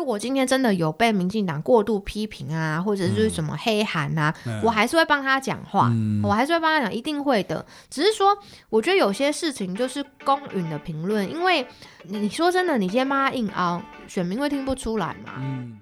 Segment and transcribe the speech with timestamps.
[0.00, 5.92] 如果今天真的有被民进党过度批评啊，或者是什么黑韩啊，嗯我还是会帮他讲话，
[6.22, 7.62] 我还是会帮他讲，一定会的。
[7.90, 8.34] 只是说，
[8.70, 11.66] 我觉得有些事情就是公允的评论，因为
[12.04, 15.34] 你你说真的，你今天帮他硬凹，选民会听不出来嘛。
[15.36, 15.76] 嗯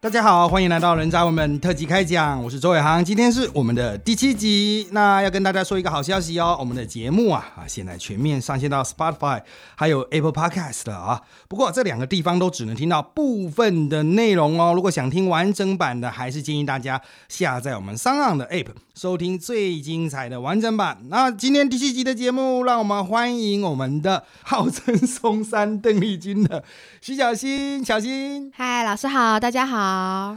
[0.00, 4.86] 大家好，欢迎来到人渣文本特辑开讲，我是周伟航，今天是我们的第七集。
[4.92, 9.42] 那要跟大家说一个好消息哦，我们的节目啊啊现在全面上线到 Spotify
[9.74, 11.20] 还有 Apple Podcast 了啊。
[11.48, 14.72] 不过这两个地方都只能听到部分的内容哦。
[14.72, 20.98] 如果想听完整版的，还是建议大家下载我们商浪的 App，收听最精彩的完整版。
[21.08, 26.62] 那今天第七集的节目，让我们欢迎我们的号称松山邓丽君的
[27.00, 28.52] 徐小新，小新。
[28.54, 29.88] 嗨，老师好，大家好。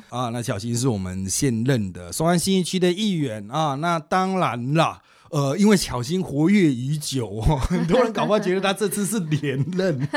[0.10, 3.76] 啊，那小新是我们现任的松安新一区的议员啊。
[3.76, 10.08] 那当然啦，呃，因为小新活跃已久哦，很多人搞不好觉得他这次是连任。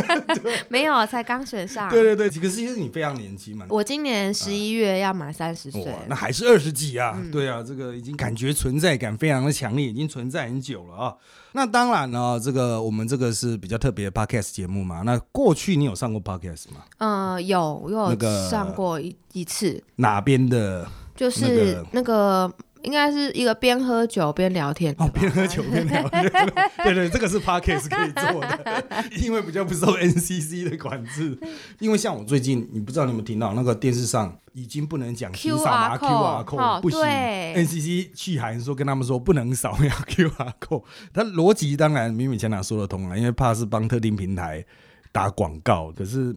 [0.68, 1.88] 没有，才刚选上。
[1.90, 3.66] 对对对，可是其实你非常年轻嘛。
[3.68, 7.14] 我今年十一月要满三十岁哇，，那还是二十几啊？
[7.16, 11.14] 嗯对啊，这个已经感觉存在感非常的强烈，已经存在很久了啊。
[11.52, 15.02] 那当然了，这个我们这个是比较特别的 podcast 节目嘛。
[15.02, 16.82] 那过去你有上过 podcast 吗？
[16.98, 20.86] 嗯、有我有上过一一次，哪边的？
[21.16, 22.52] 就是那个那个
[22.82, 26.22] 应该是一个边喝酒边聊天哦，吧边喝酒边聊天，
[26.84, 28.84] 对对，这个是 podcast 可以做的，
[29.22, 31.38] 因为比较不受 NCC 的管制。
[31.78, 40.84] 因为像我最近，你不知道你有没有听到那个电视上已经不能讲请扫码 QR QR code，code 不行，NCC 去函说跟他们说不能扫描 QR code。
[41.12, 44.64] 它逻辑当然勉勉强强说得通了，因为怕是帮特定平台
[45.12, 46.34] 打广告，可是。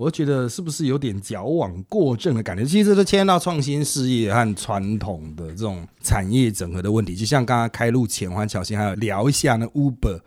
[0.00, 2.64] 我觉得是不是有点矫枉过正的感觉？
[2.64, 7.14] 其实这都牵到创新事业和传统的这种产业整合的问题。
[7.14, 10.18] 就像刚刚开路前，黄巧心还有聊一下那 Uber，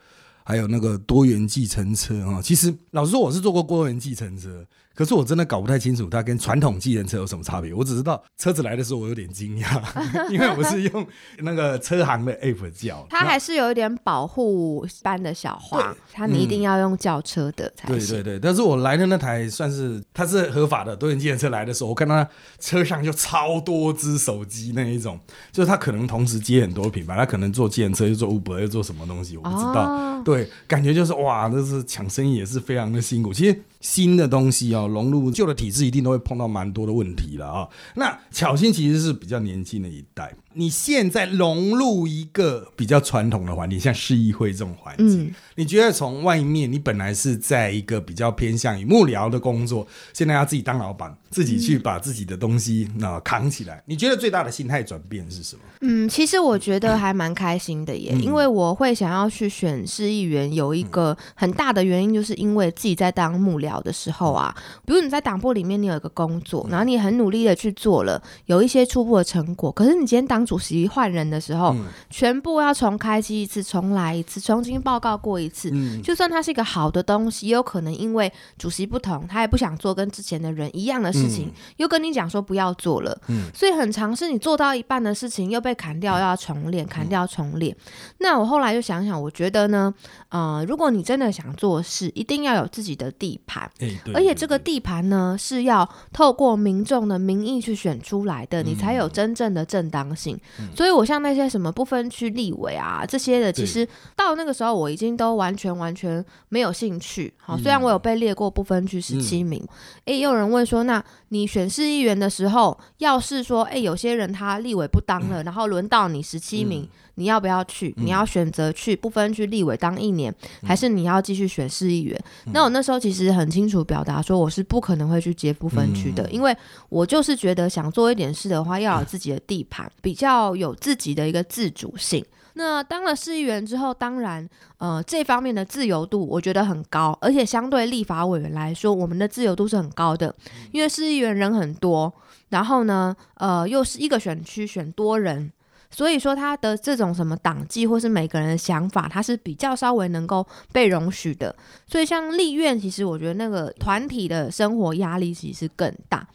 [0.44, 2.40] 还有那个多元计程车哈。
[2.40, 4.64] 其实老实说，我是做过多元计程车，
[4.96, 7.74] 可是我真的搞不太清楚它跟传统计程车有什么差别。
[7.74, 9.82] 我只知道车子来的时候我有点惊讶，
[10.30, 11.06] 因为我是用
[11.40, 13.06] 那个车行的 app 叫。
[13.10, 17.98] 它还是有一点保护般的小话，它你一定要用轿车的才行。
[17.98, 22.30] 对对对，但是我来的那台算是它是合法的多人计程车来的时候，我看到它
[22.60, 25.20] 车上就超多只手机那一种，
[25.52, 29.86] 就是它可能同时接很多品牌，它可能做计程车又做 Uber 又做什么东西，我不知道。
[29.90, 33.34] 哦对，感觉就是哇，这是抢生意也是非常的辛苦。
[33.34, 45.36] 其实新的东西哦，融入旧的体制，一定都会碰到蛮多的问题了啊、那巧心其实是比较年轻的一代，你现在融入一个比较传统的环境，像市议会这种环境，嗯。
[45.56, 55.62] 你觉得从外面，你本来是在一个比较偏向于幕僚的工作，现在要自己当老板，自己去把自己的东西那、扛起来，你觉得最大的心态转变是什么？
[55.82, 58.24] 嗯，其实我觉得还蛮开心的耶，嗯。
[58.24, 64.56] 因为我会想要去选市议员，有一个很大的原因，就是因为自己在当幕僚的时候啊，
[64.88, 71.86] 比如你在党部里面，你有一个工作，然后你很努力的去做了，有一些初步的成果，可是你今天当主席换人的时候，嗯。
[72.10, 75.70] 全部要重开机一次，重来一次，重新报告过一次。
[75.74, 83.50] 嗯，就算它是一个好的东西，也有可能因为主席不同，他也不想做跟之前的人一样的事情，又跟你讲说不要做了，嗯。
[83.54, 87.76] 所以很尝试你做到一半的事情又被砍掉，要重练，砍掉重练。
[88.20, 89.94] 那我后来就想想，我觉得呢，
[90.30, 93.70] 呃，如果你真的想做事，一定要有自己的地盘，
[94.14, 100.33] 而且这个地盘呢是要透过民众的民意去选出来的，你才有真正的正当性。
[100.76, 107.34] 所以我像那些什么不分区立委啊这些的，其实到那个时候我已经都完全完全没有兴趣。
[107.38, 109.64] 好，虽然我有被列过不分区十七名，
[110.06, 116.88] 诶，也有人问说，那你选市议员的时候，要是说，诶，有些人他立委不当了，然后轮到你十七名。
[117.16, 117.94] 你要不要去？
[117.98, 120.34] 你要选择去不分区立委当一年，
[120.66, 122.20] 还是你要继续选市议员？
[122.54, 126.56] 那我那时候其实很清楚表达说，我是不可能会去接不分区的，因为
[126.90, 132.26] 我就是觉得想做一点事的话，要有自己的地盘，比较有自己的一个自主性。
[132.56, 134.48] 那当了市议员之后，当然，
[134.78, 140.36] 呃，这方面的自由度我觉得很高，而且相对立法委员来说，我们的自由度是很高的，
[140.72, 142.14] 因为市议员人很多，
[142.50, 145.52] 然后呢，呃，又是一个选区选多人。
[145.94, 151.56] 所以说他的这种什么党纪或是每个人的想法，他是比较稍微能够被容许的。
[151.88, 156.26] 所以像立院，其实我觉得那个团体的生活压力其实更大。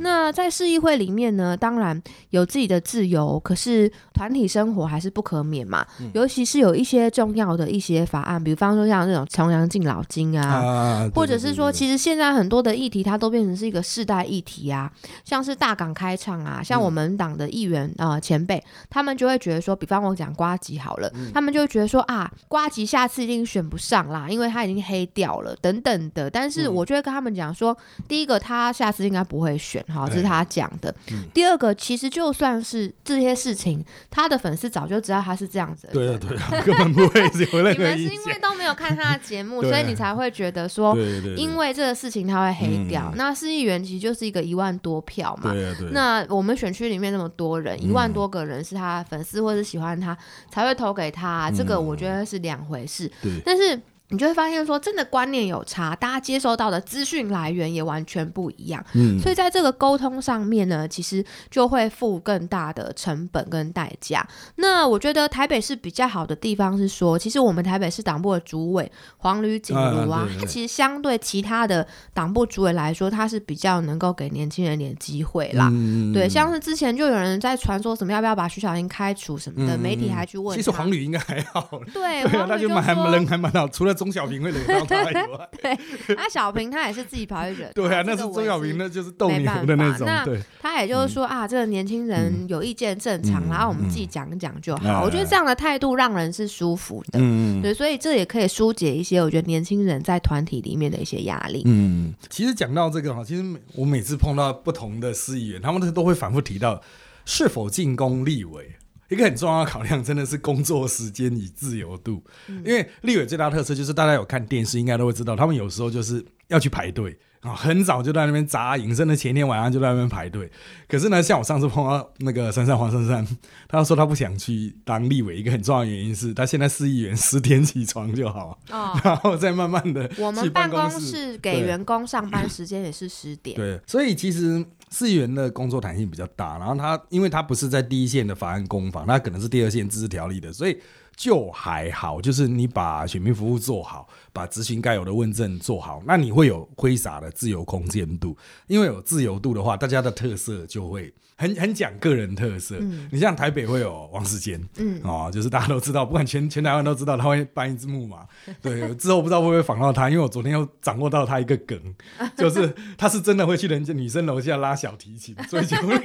[0.00, 5.86] 那在市议会里面呢，当然有自己的自由，可是团体生活还是不可免嘛。
[6.12, 14.90] 尤其是有一些重要的一些法案，比方说像那种重阳敬老金啊，啊，或者是说，其实现在很多的议题，它都变成是一个世代议题啊，
[15.24, 26.30] 像是大港开唱啊，像我们党的议员啊、呃前辈，他们就会觉得说，比方我讲瓜吉好了，他们就会觉得说啊，瓜吉下次一定选不上啦，因为他已经黑掉了等等的。
[26.30, 27.76] 但是我就会跟他们讲说，
[28.08, 30.94] 第一个他下次应该不会选哈，这是他讲的。
[31.34, 35.88] 第二个，其实就算是这些事情，他的粉丝早就知道他是这样子。
[35.92, 40.96] 对啊，对啊，根本不会有 任何你们是因为都没有看他的节目，所以你才会觉得说，
[41.36, 43.12] 因为这个事情他会黑掉。
[43.16, 45.52] 那市议员其实就是一个一万多票嘛。
[45.52, 45.88] 对对。
[45.92, 50.16] 那我们选区里面那么多人，一万多个人是他粉丝或者喜欢他
[50.50, 53.10] 才会投给他，这个我觉得是两回事。
[53.22, 53.40] 对。
[53.44, 53.80] 但是。
[54.10, 58.84] 你就会发现说，真的观念有差，大家接收到的资讯来源也完全不一样。
[58.92, 64.24] 嗯，所以在这个沟通上面呢，其实就会付更大的成本跟代价。
[64.56, 75.72] 那我觉得台北市比较好的地方是说，其实我们台北市党部的主委黄吕锦如啊，他其实相对其他的党部主委来说，他是比较能够给年轻人点机会啦。
[76.12, 80.54] 对，像是之前就有人在传说什么要不要把徐小英开除什么的，媒体还去问。
[80.54, 81.80] 其实黄旅应该还好。
[81.92, 83.93] 对，他就蛮人还蛮好，除了。
[83.94, 87.70] 钟小平会惹到他以外， 对，那小平他也是自己跑去惹。
[87.74, 90.06] 对啊，那是钟小平，那就是斗牛的那种。
[90.06, 90.26] 那
[90.60, 95.02] 他也就是说啊，这个年轻人有意见正常，然后我们自己讲一讲就好。
[95.04, 97.18] 我觉得这样的态度让人是舒服的。
[97.20, 101.62] 嗯对，所以这也可以疏解一些我觉得年轻人在团体里面的一些压力。
[101.66, 103.44] 嗯，其实讲到这个哈，其实
[103.74, 106.80] 我每次碰到不同的司议员，他们都都会反复提到
[107.24, 108.70] 是否进攻立委。
[109.08, 117.18] 一个很重要的考量真的是工作时间与自由度，因为立委最大特色就是大家有看电视应该都会知道，他们有时候就是要去排队。
[117.44, 120.50] 啊，很早就在那边扎营，甚至前天晚上就在那边排队。
[120.88, 123.36] 可是呢，像我上次碰到那个珊珊黄珊珊，
[123.68, 128.58] 他说他不想去当立委，一个很重要的原因是他现在市议员十点起床就好，
[129.04, 130.10] 然后再慢慢的。
[130.18, 133.54] 我们办公室给员工上班 时间也是十点。
[133.54, 140.80] 对，所以其实市议员的工作弹性比较大，然后他因为他不是在第一线的法案攻防，他可能是第二线自治条例的，所以。
[141.16, 148.36] 就还好，就是你把选民服务做好，把执行该有的问政做好，那你会有挥洒的自由空间度。
[148.66, 152.76] 因为有自由度的话，大家的特色就会很很讲个人特色。
[153.10, 158.26] 你像台北会有王世坚，嗯，哦，就是大家都知道，不管全全台湾都知道他会搬一只木马。
[158.60, 161.78] 对，之后不知道会不会访到他，因为我昨天又掌握到他一个梗，
[162.36, 165.96] 就是他是真的会去人家女生楼下拉小提琴，所以就会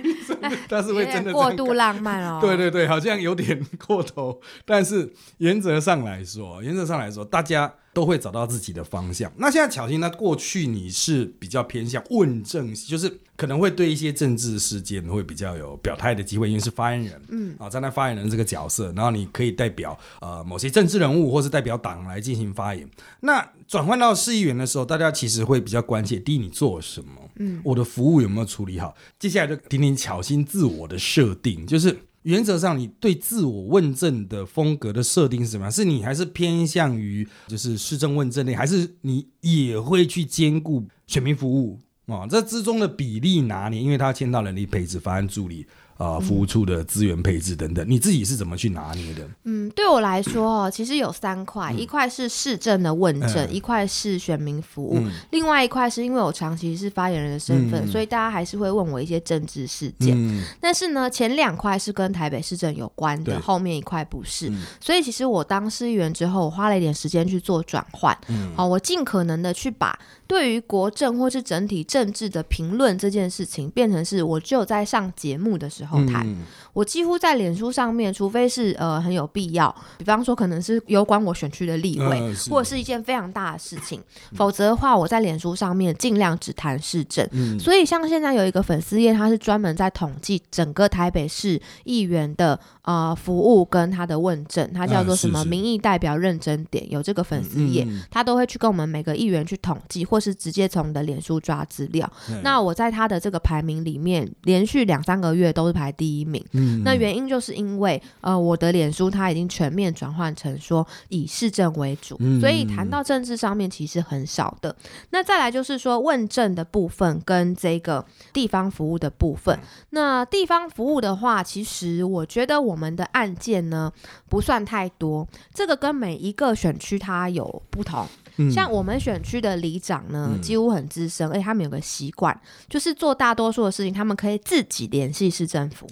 [0.68, 2.40] 但 是会真的过度浪漫哦。
[2.40, 5.12] 对对对，好像有点过头，但是。
[5.40, 9.32] 原则上来说，原则上来说，大家都会找到自己的方向。
[9.38, 22.90] 那现在巧心，那过去你是比较偏向问政，就是可能会对一些政治事件会比较有表态的机会，因为是发言人，嗯啊，站在那发言人这个角色，然后你可以代表呃某些政治人物，或是代表党来进行发言。
[23.22, 27.30] 那转换到市议员的时候，大家其实会比较关切，第一，你做什么？
[27.38, 28.96] 嗯，我的服务有没有处理好？
[29.18, 31.98] 接下来就听听巧心自我的设定，就是。
[32.24, 35.70] 原则上，你对自我问政的风格的设定是什么？
[35.72, 42.28] 是你还是偏向于就是市政问政类，还是你也会去兼顾选民服务啊？
[42.28, 45.66] 这之中的比例拿捏，因为他签到人力配置、方案助理。
[46.00, 49.28] 啊，服务处的资源配置等等，你自己是怎么去拿捏的？
[49.44, 54.98] 嗯，对我来说哦，其实有三块，一块是市政的问政，一块是选民服务，
[55.32, 60.18] 另外一块是因为我长期是发言人的身份，所以大家还是会问我一些政治事件。
[60.62, 64.50] 但是呢，前两块是跟台北市政有关的，后面一块不是。
[64.80, 68.18] 所以其实我当市议员之后，我花了一点时间去做转换。
[68.56, 75.89] 好，我尽可能的去把对于国政或是整体政治的评论这件事情，变成是我只有在上节目的时候。
[75.90, 76.26] 后台，
[76.74, 84.00] 我几乎在脸书上面，除非是呃很有必要，比方说可能是有关我选区的立委，或者是一件非常大的事情，
[84.36, 87.28] 否则的话，我在脸书上面尽量只谈市政。
[87.60, 102.08] 所以像现在有一个粉丝页，它是专门在统计整个台北市议员的呃服务跟他的问政，他叫做什么民意代表认真点，有这个粉丝页，他都会去跟我们每个议员去统计，或是直接从你的脸书抓资料。
[102.44, 105.79] 那我在他的这个排名里面，连续两三个月都是。
[105.80, 106.44] 排第一名，
[106.84, 114.76] 那原因就是因为呃，我的脸书它已经全面转换成说以市政为主，所以谈到政治上面其实很少的。
[115.12, 119.58] 那再来就是说问政的部分跟这个地方服务的部分。
[119.92, 123.90] 那地方服务的话，其实我觉得我们的案件呢
[124.28, 128.06] 不算太多，这个跟每一个选区它有不同。
[128.40, 132.36] 嗯像我们选区的里长呢，嗯几乎很资深，而且他们有个习惯，
[132.70, 135.86] 就是做大多数的事情，他们可以自己联系市政府。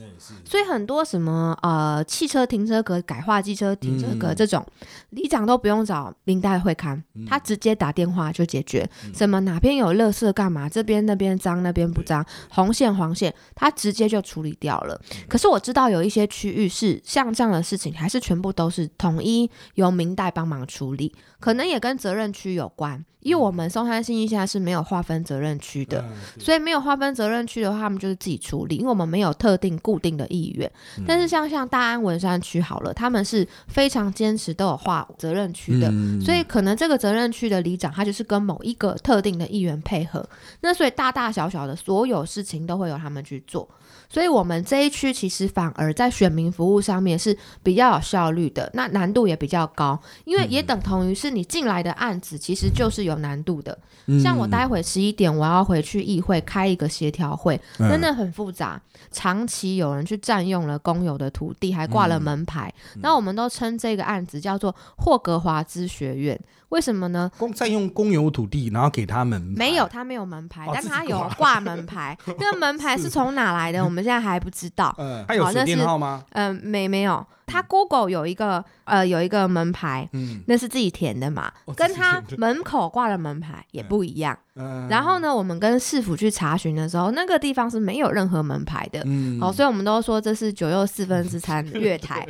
[0.46, 4.66] 所以很多什么呃汽车停车格改划机车停车格嗯这种，
[5.10, 8.90] 里长都不用找明代会刊，他直接打电话就解决。
[9.06, 15.00] 嗯什么哪边有垃圾干嘛，这边那边脏那边不脏，红线黄线，他直接就处理掉了。
[15.12, 23.04] 嗯可是我知道有一些区域是像这样的事情，还是全部都是统一由明代帮忙处理，可能也跟责任区有关。
[23.22, 30.72] 因为我们松山信义现在是没有划分责任区的，嗯所以没有划分责任区的话，他们就是自己处理，因为我们没有特定固定的议员。
[30.98, 40.26] 嗯但是像像大安文山区好了，他们是非常坚持都有划责任区的，嗯所以可能这个责任区的里长他就是跟某一个特定的议员配合，
[40.62, 43.68] 那所以大大小小的所有事情都会由他们去做。
[44.10, 53.78] 所以我们这一区其实反而在选民服务上面是比较有效率的，那难度也比较高，因为也等同于是你进来的案子其实就是有难度的。
[54.08, 58.82] 嗯像我待会十一点我要回去议会开一个协调会，嗯真的很复杂，
[59.12, 66.40] 长期有人去占用了公有的土地，还挂了门牌，那我们都称这个案子叫做霍格华兹学院。
[66.70, 67.32] 为什么呢？
[67.38, 72.18] 公占用公有土地，然后给他们没有，他没有门牌，哦但他有挂挂门牌。
[72.40, 73.84] 那个门牌是从哪来的？
[73.84, 74.94] 我们现在还不知道。
[74.98, 76.24] 嗯，他有那是电号吗？
[76.32, 84.34] 嗯、没没有，他 Google 有一个呃有一个门牌，嗯，那是自己填的嘛，哦跟他门口挂的门牌也不一样。
[84.34, 84.44] 嗯
[84.90, 89.02] 然后呢，我们跟市府去查询的时候，那个地方是没有任何门牌的。
[89.06, 89.40] 嗯。
[89.40, 92.26] 好，所以我们都说这是九又四分之三 月台，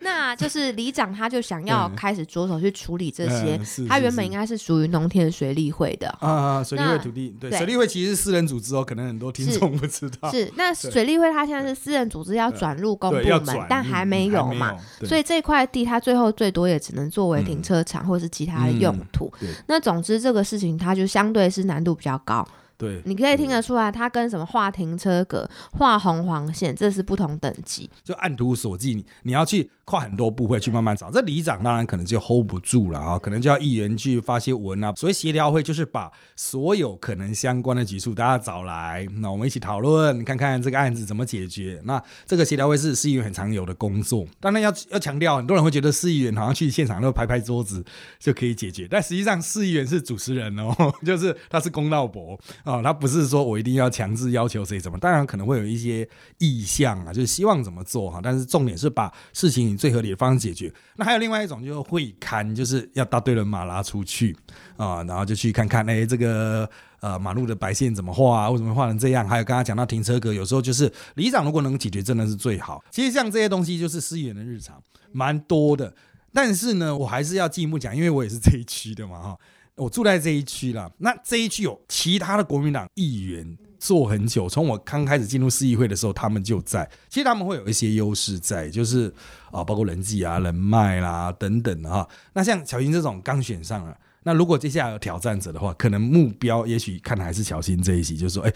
[0.00, 7.58] 那就是里长他就想要嗯开始着手去处理这些他原本应该是属于农田水利会的，啊，水利会土地，对，对。
[7.58, 15.08] 水利会其实是私人组织哦，可能很多听众不知道，是那水利会他现在是私人组织要转入公，部门，，但还嗯没有嘛，，对。
[15.08, 19.32] 所以这块地他最后最多也只能作为停车场或是其他的用嗯途。
[19.66, 22.46] 那总之这个事情他就相相对是难度比较高，
[22.78, 27.88] 对，你可以听得出来，它跟什么画停车格、画红黄线，这是不同等级。
[28.04, 31.10] 就按图索骥，你你要去跨很多部会去慢慢找。
[31.10, 34.92] 这里长当然可能就 hold 不住了啊，可能就要议员去发些文啊。
[34.96, 41.80] 所以协调会就是把所有可能相关的局处大家找来，那我们一起讨论，看看这个案子怎么解决。
[41.84, 47.82] 那这个协调会是市议员很常有的工作，当然要要强调，很多人会觉得市议员好像去现场就拍拍桌子
[48.18, 50.74] 就可以解决，但实际上市议员是主持人哦，
[51.06, 56.06] 就是他是公道伯哦，他不是说我一定要强制要求谁怎么，当然可能会有一些
[56.38, 60.70] 意向啊，就是希望怎么做哈，但是重点是把事情以最合理的方式解决。
[60.96, 64.36] 那还有另外一种就是会刊，就是要搭对人马拉出去
[64.76, 66.68] 啊，然后就去看看，哎，这个。
[67.00, 68.50] 呃，马路的白线怎么画啊？
[68.50, 69.28] 为什么画成这样？
[69.28, 72.82] 还有刚刚讲到停车格，有时候就是里长如果能解决，真的是最好。
[72.90, 74.82] 其实像这些东西，就是司议员的日常，
[75.12, 75.94] 蛮多的。
[76.32, 79.36] 但是呢，我还是要进一步讲，因为我也是这一区的嘛，哈，
[79.76, 80.90] 我住在这一区啦。
[80.98, 86.90] 那这一区有其他的国民党议员做很久，从我刚开始进入市议会的时候，他们就在。
[87.08, 89.12] 其实他们会有一些优势在，就是
[89.52, 92.08] 啊，包括人际啊、人脉啦等等的哈。
[92.32, 98.52] 那像小新这种刚选上了，那如果接下来有挑战者的话，可能目标也许看的还是小新这一席，就是说，哎、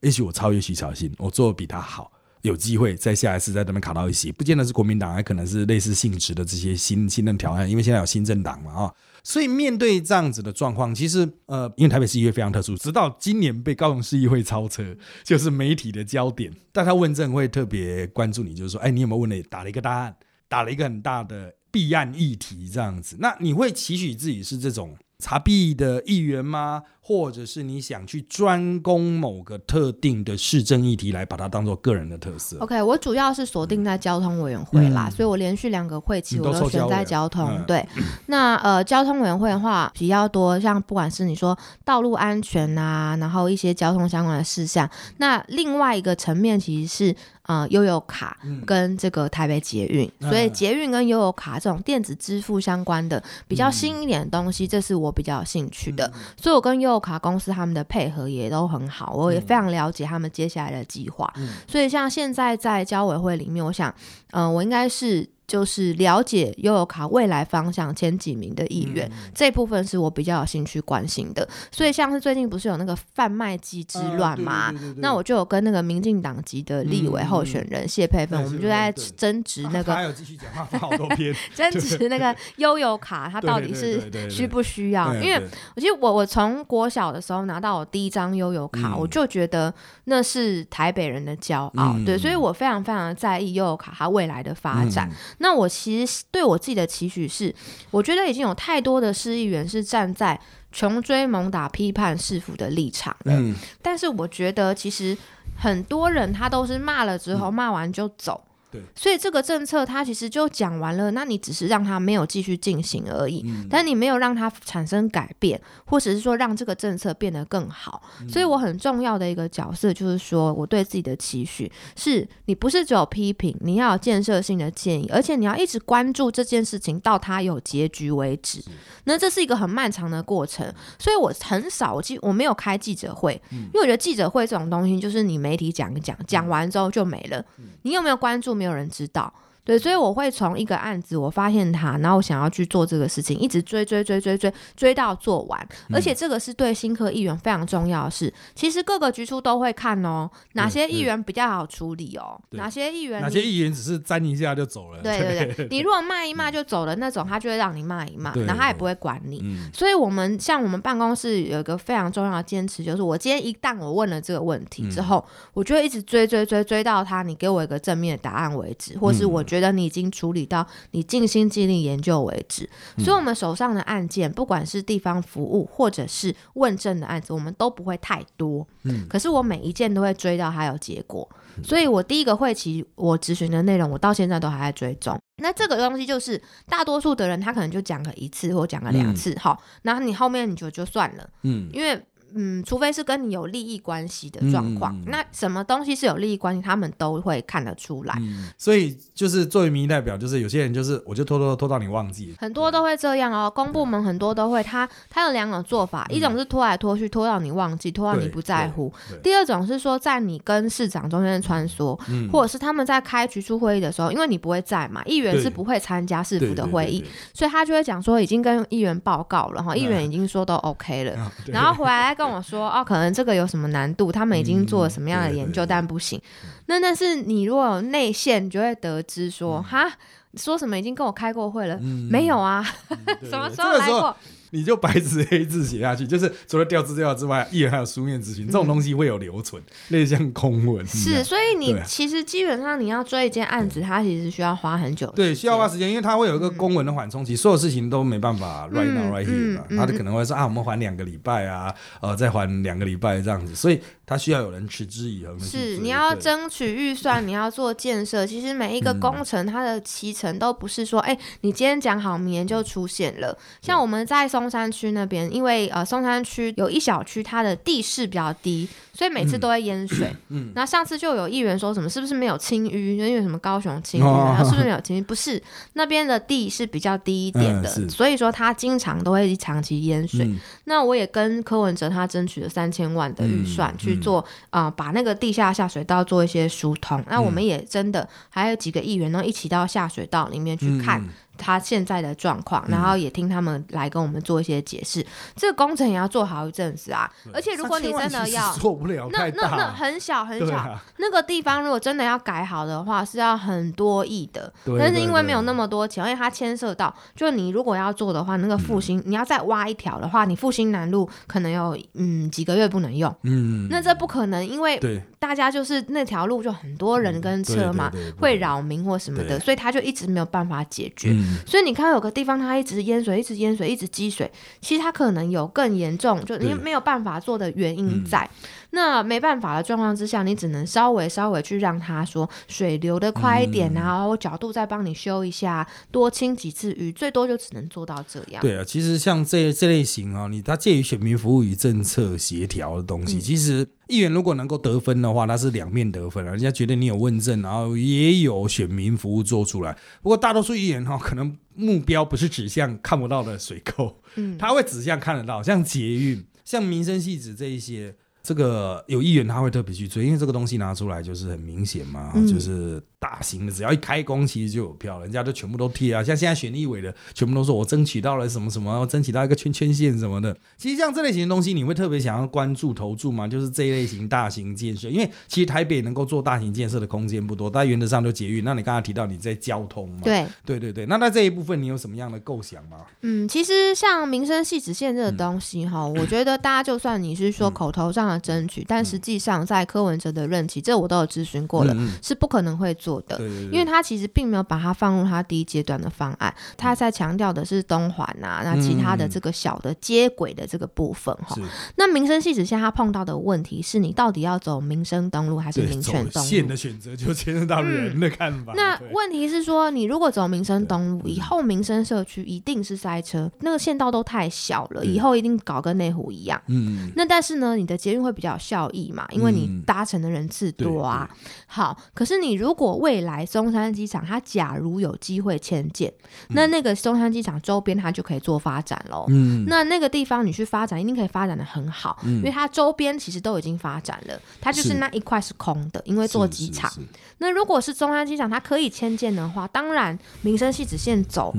[0.00, 2.10] 也许我超越徐小新，我做的比他好。
[2.42, 20.16] 有机会在下一次在那边卡到一席，不见得是国民党，还可能是类似性质的这些新新任挑战，因为现在有新政党嘛啊，所以面对这样子的状况，其实呃，因为台北市议会非常特殊，直到今年被高雄市议会超车，就是媒体的焦点，但他问政会特别关注你，就是说，哎，你有没有问了打了一个大案，
[20.48, 26.82] 打了一个很大的弊案议题这样子，那你会期许自己是这种查弊的议员吗？
[27.04, 35.10] 或者是你想去专攻某个特定的市政议题来把它当做个人的特色？OK，我主要是锁定在交通委员会啦，嗯。
[35.10, 37.50] 所以我连续两个会期我都选在交通。
[37.50, 37.64] 嗯。
[37.66, 37.84] 对，
[38.26, 50.30] 那呃，交通委员会的话比较多，像不管是你说道路安全啊，然后一些交通相关的事项，那另外一个层面其实是呃悠游卡跟这个台北捷运，嗯。
[50.30, 56.08] 所以捷运跟悠游卡这种电子支付相关的比较新一点的东西，这是我比较有兴趣的，
[56.40, 61.32] 所以我跟悠游卡公司他们的配合也都很好，我也非常了解他们接下来的计划。
[61.66, 63.92] 所以像现在在交委会里面，我想，
[64.30, 65.28] 嗯、我应该是。
[65.52, 71.46] 就是了解悠游卡未来方向前几名的意愿，这部分是我比较有兴趣关心的。
[71.70, 85.14] 所以像是最近不是有那个贩卖机之乱嘛，啊对对对对对那我就有跟那个民进党籍的立委候选人谢佩芬，对我们就在争执那个啊他还有继续讲话，好多篇， 争执那个悠游卡，它到底是需不需要？
[85.16, 85.38] 因为
[85.76, 88.98] 我记得我我从国小的时候拿到我第一张悠游卡，嗯。
[88.98, 92.06] 我就觉得那是台北人的骄傲，嗯。
[92.06, 95.10] 对，所以我非常非常在意悠游卡它未来的发展。
[95.42, 97.52] 嗯那我其实对我自己的期许是，
[97.90, 103.34] 我觉得已经有太多的市议员是站在穷追猛打、批判市府的立场了。
[103.34, 105.18] 嗯，但是我觉得其实
[105.58, 108.42] 很多人他都是骂了之后，骂完就走。
[108.72, 113.66] 对，所以这个政策它其实就讲完了，那你只是让它没有继续进行而已，嗯。
[113.70, 118.02] 但你没有让它产生改变，或者是说让这个政策变得更好。
[118.22, 118.28] 嗯。
[118.28, 128.62] 所以我很重要的一个角色就是说，我对自己的期许是，你不是只有批评，你要有建设性的建议，而且你要一直关注这件事情到它有结局为止。
[129.04, 130.66] 那这是一个很漫长的过程，
[130.98, 137.44] 所以我很少，我记我没有开记者会，因为我觉得记者会这种东西就是你媒体讲一讲，讲完之后就没了，
[137.82, 139.34] 你有没有关注，没有人知道。
[139.64, 145.68] 对，所以我会从一个案子，我发现他，然后我想要去做这个事情，一直追追追追追追到做完。
[145.92, 148.32] 而且这个是对新科议员非常重要的事。
[148.54, 155.00] 其实各个局处都会看哦，哪些议员比较好处理哦，哪些议员哪些议员只是沾一下就走了？
[155.02, 159.40] 对对对，你如果骂一骂就走了那种，他就会让你骂一骂，对然后他也不会管你。
[159.44, 172.66] 嗯，所以，我们像我们办公室有一个非常重要的坚持，就是我今天一旦我问了这个问题之后，我就会一直追追追追到他，你给我一个正面的答案为止，或是我觉得你已经处理到你尽心尽力研究为止。
[172.96, 178.66] 所以，我们手上的案件，不管是地方服务或者是问政的案子，我们都不会太多。
[178.84, 181.28] 嗯，可是我每一件都会追到它有结果。
[181.62, 185.20] 所以我第一个会期我咨询的内容，我到现在都还在追踪。
[185.42, 192.00] 那这个东西就是大多数的人他可能就讲个一次或讲个两次，好，然后你后面你就就算了，嗯，因为
[192.34, 198.14] 嗯，除非是跟你有利益关系的状况，那什么东西是有利益关系，他们都会看得出来。
[198.56, 208.90] 所以就是作为民意代表，就是有些人就是我就拖拖拖到你忘记，很多都会这样哦，公部门很多都会，他他有两种做法，一种是拖来拖去，拖到你忘记，拖到你不在乎；
[209.22, 212.28] 第二种是说在你跟市长中间穿梭，嗯。
[212.30, 220.06] 或者是他们在开局处会议的时候，因为你不会在嘛，议员是不会参加市府的会议，所以他就会讲说已经跟议员报告了哈，议员嗯。
[220.06, 221.12] 已经说都 OK 了。
[221.20, 226.20] 啊然后回来跟我说，哦，可能这个有什么难度，他们已经做了什么样的研究，但不行。
[226.66, 229.90] 那但是你如果有内线，你就会得知说，哈，
[230.36, 232.08] 说什么已经跟我开过会了，嗯。
[232.08, 234.16] 没有啊，对 什么时候来过？
[234.52, 249.64] 你就白纸黑字写下去，就是除了调资料之外，艺人还有书面咨询，这种东西会有留存，类似像公文是，所以你其实基本上你要追一件案子，它其实需要花很久对，需要花时间，因为它会有一个公文的缓冲期，所有事情都没办法 right now 嗯 right here 嘛。
[249.70, 258.26] 嗯他就可能会说啊，我们还两个礼拜啊，呃，再还两个礼拜这样子，所以他需要有人持之以恒是，你要争取预算，你要做建设。
[258.26, 263.36] 其实每一个工程，它的期程都不是说，哎、你今天讲好，明年就出现了。
[263.62, 270.14] 像我们在松山区那边，因为呃松山区有一小区，它的地势比较低，所以每次都会淹水。
[270.28, 272.94] 嗯那上次就有议员说什么，是不是没有清淤？
[272.94, 275.04] 因为什么高雄清淤，哦然后是不是没有清淤？
[275.04, 275.42] 不是，
[275.74, 280.24] 那边的地是比较低一点的，嗯所以说它经常都会长期淹水。
[280.24, 287.02] 嗯那我也跟柯文哲他争取了三千万的预算嗯去做啊、呃把那个地下下水道做一些疏通。
[287.10, 291.08] 那我们也真的还有几个议员呢，一起到下水道里面去看嗯
[291.42, 295.04] 他现在的状况，然后也听他们来跟我们做一些解释。
[295.34, 298.52] 这个工程也要做好一阵子啊，而且如果你3000万其实真的要。
[298.54, 304.52] 做不了那那那很小很小，啊，那个地方如果真的要改好的话，是要很多亿的。
[304.78, 313.12] 但是因为没有那么多钱，而且它牵涉到，就你如果要做的话，那个复兴、你要再挖一条的话，你复兴南路可能有嗯几个月不能用。
[313.22, 314.78] 嗯，那这不可能，因为
[315.18, 321.16] 大家就是那条路就很多人跟车嘛，对对对对会扰民或什么的，所以他就一直没有办法解决。
[321.32, 321.46] 嗯。
[321.46, 328.04] 所以你看有个地方它一直淹水，一直淹水，一直积水，其实它可能有更严重，就你没有办法做的原因嗯。
[328.04, 328.28] 在。
[328.74, 338.40] 那没办法的状况之下，你只能稍微稍微去让它说水流的快一点啊，然后角度再帮你修一下，多清几次鱼，最多就只能做到这样。
[338.40, 343.20] 对啊，其实像这这类型啊，你它介于选民服务与政策协调的东西，嗯。
[343.20, 349.76] 其实议员如果能够得分的话，他是两面得分啊，人家觉得你有问政，然后也有选民服务做出来。
[350.02, 357.96] 不过大多数议员哈、可能目标不是指向看不到的水沟，嗯，他会指向看得到，像捷运、像民生系子这一些。
[358.22, 366.04] 这个有议员他会特别去追，因为这个东西拿出来就是很明显嘛，嗯就是大型的，只要一开工其实就有票，人家就全部都贴啊。
[366.04, 370.36] 像现在选立委的，全部都说我争取到了什么什么，争取到一个圈圈线什么的。
[370.56, 373.26] 其实像这类型的东西，你会特别想要关注投注吗？
[373.26, 378.44] 就是这一类型大型建设，因为其实台北能够做大型建设的空间不多，但原则上都捷运。
[378.44, 382.78] 那你刚才提到你在交通嘛，对，对对对，那在这一部分你有什么样的构想吗？
[383.00, 393.20] 嗯，其实像民生系指线这个东西哈、我觉得大家就算你是说口头上的争取，但实际上在柯文哲的任期，这我都有咨询过了，是不可能会做的。
[393.50, 401.34] 因为他其实并没有把它放入他第一阶段的方案，他在强调的是东环啊，那其他的这个小的接轨的这个部分哈。
[401.34, 401.42] 是
[401.76, 406.28] 那民生系指现在他碰到的问题是你到底要走民生东路还是民权东路？
[406.28, 408.52] 线的选择就牵涉到人的看法。
[408.54, 416.40] 那问题是说，你如果走民生东路，以后民生社区一定是塞车，那个线道都太小了，以后一定搞跟内湖一样。
[416.48, 421.08] 嗯，那但是呢，你的捷运会比较有效益嘛，因为你嗯搭乘的人次多啊。
[421.46, 425.92] 好，可是你如果未来中山机场它假如有机会迁建，
[426.30, 429.06] 那那个中山机场周边它就可以做发展喽。
[429.08, 436.72] 嗯那那个地方你去发展，一定可以发展的很好，嗯因为它周边其实都已经发展了，它就是是那一块是空的，因为做机场。
[437.18, 441.34] 那如果是中山机场，它可以迁建的话，当然民生系只限走。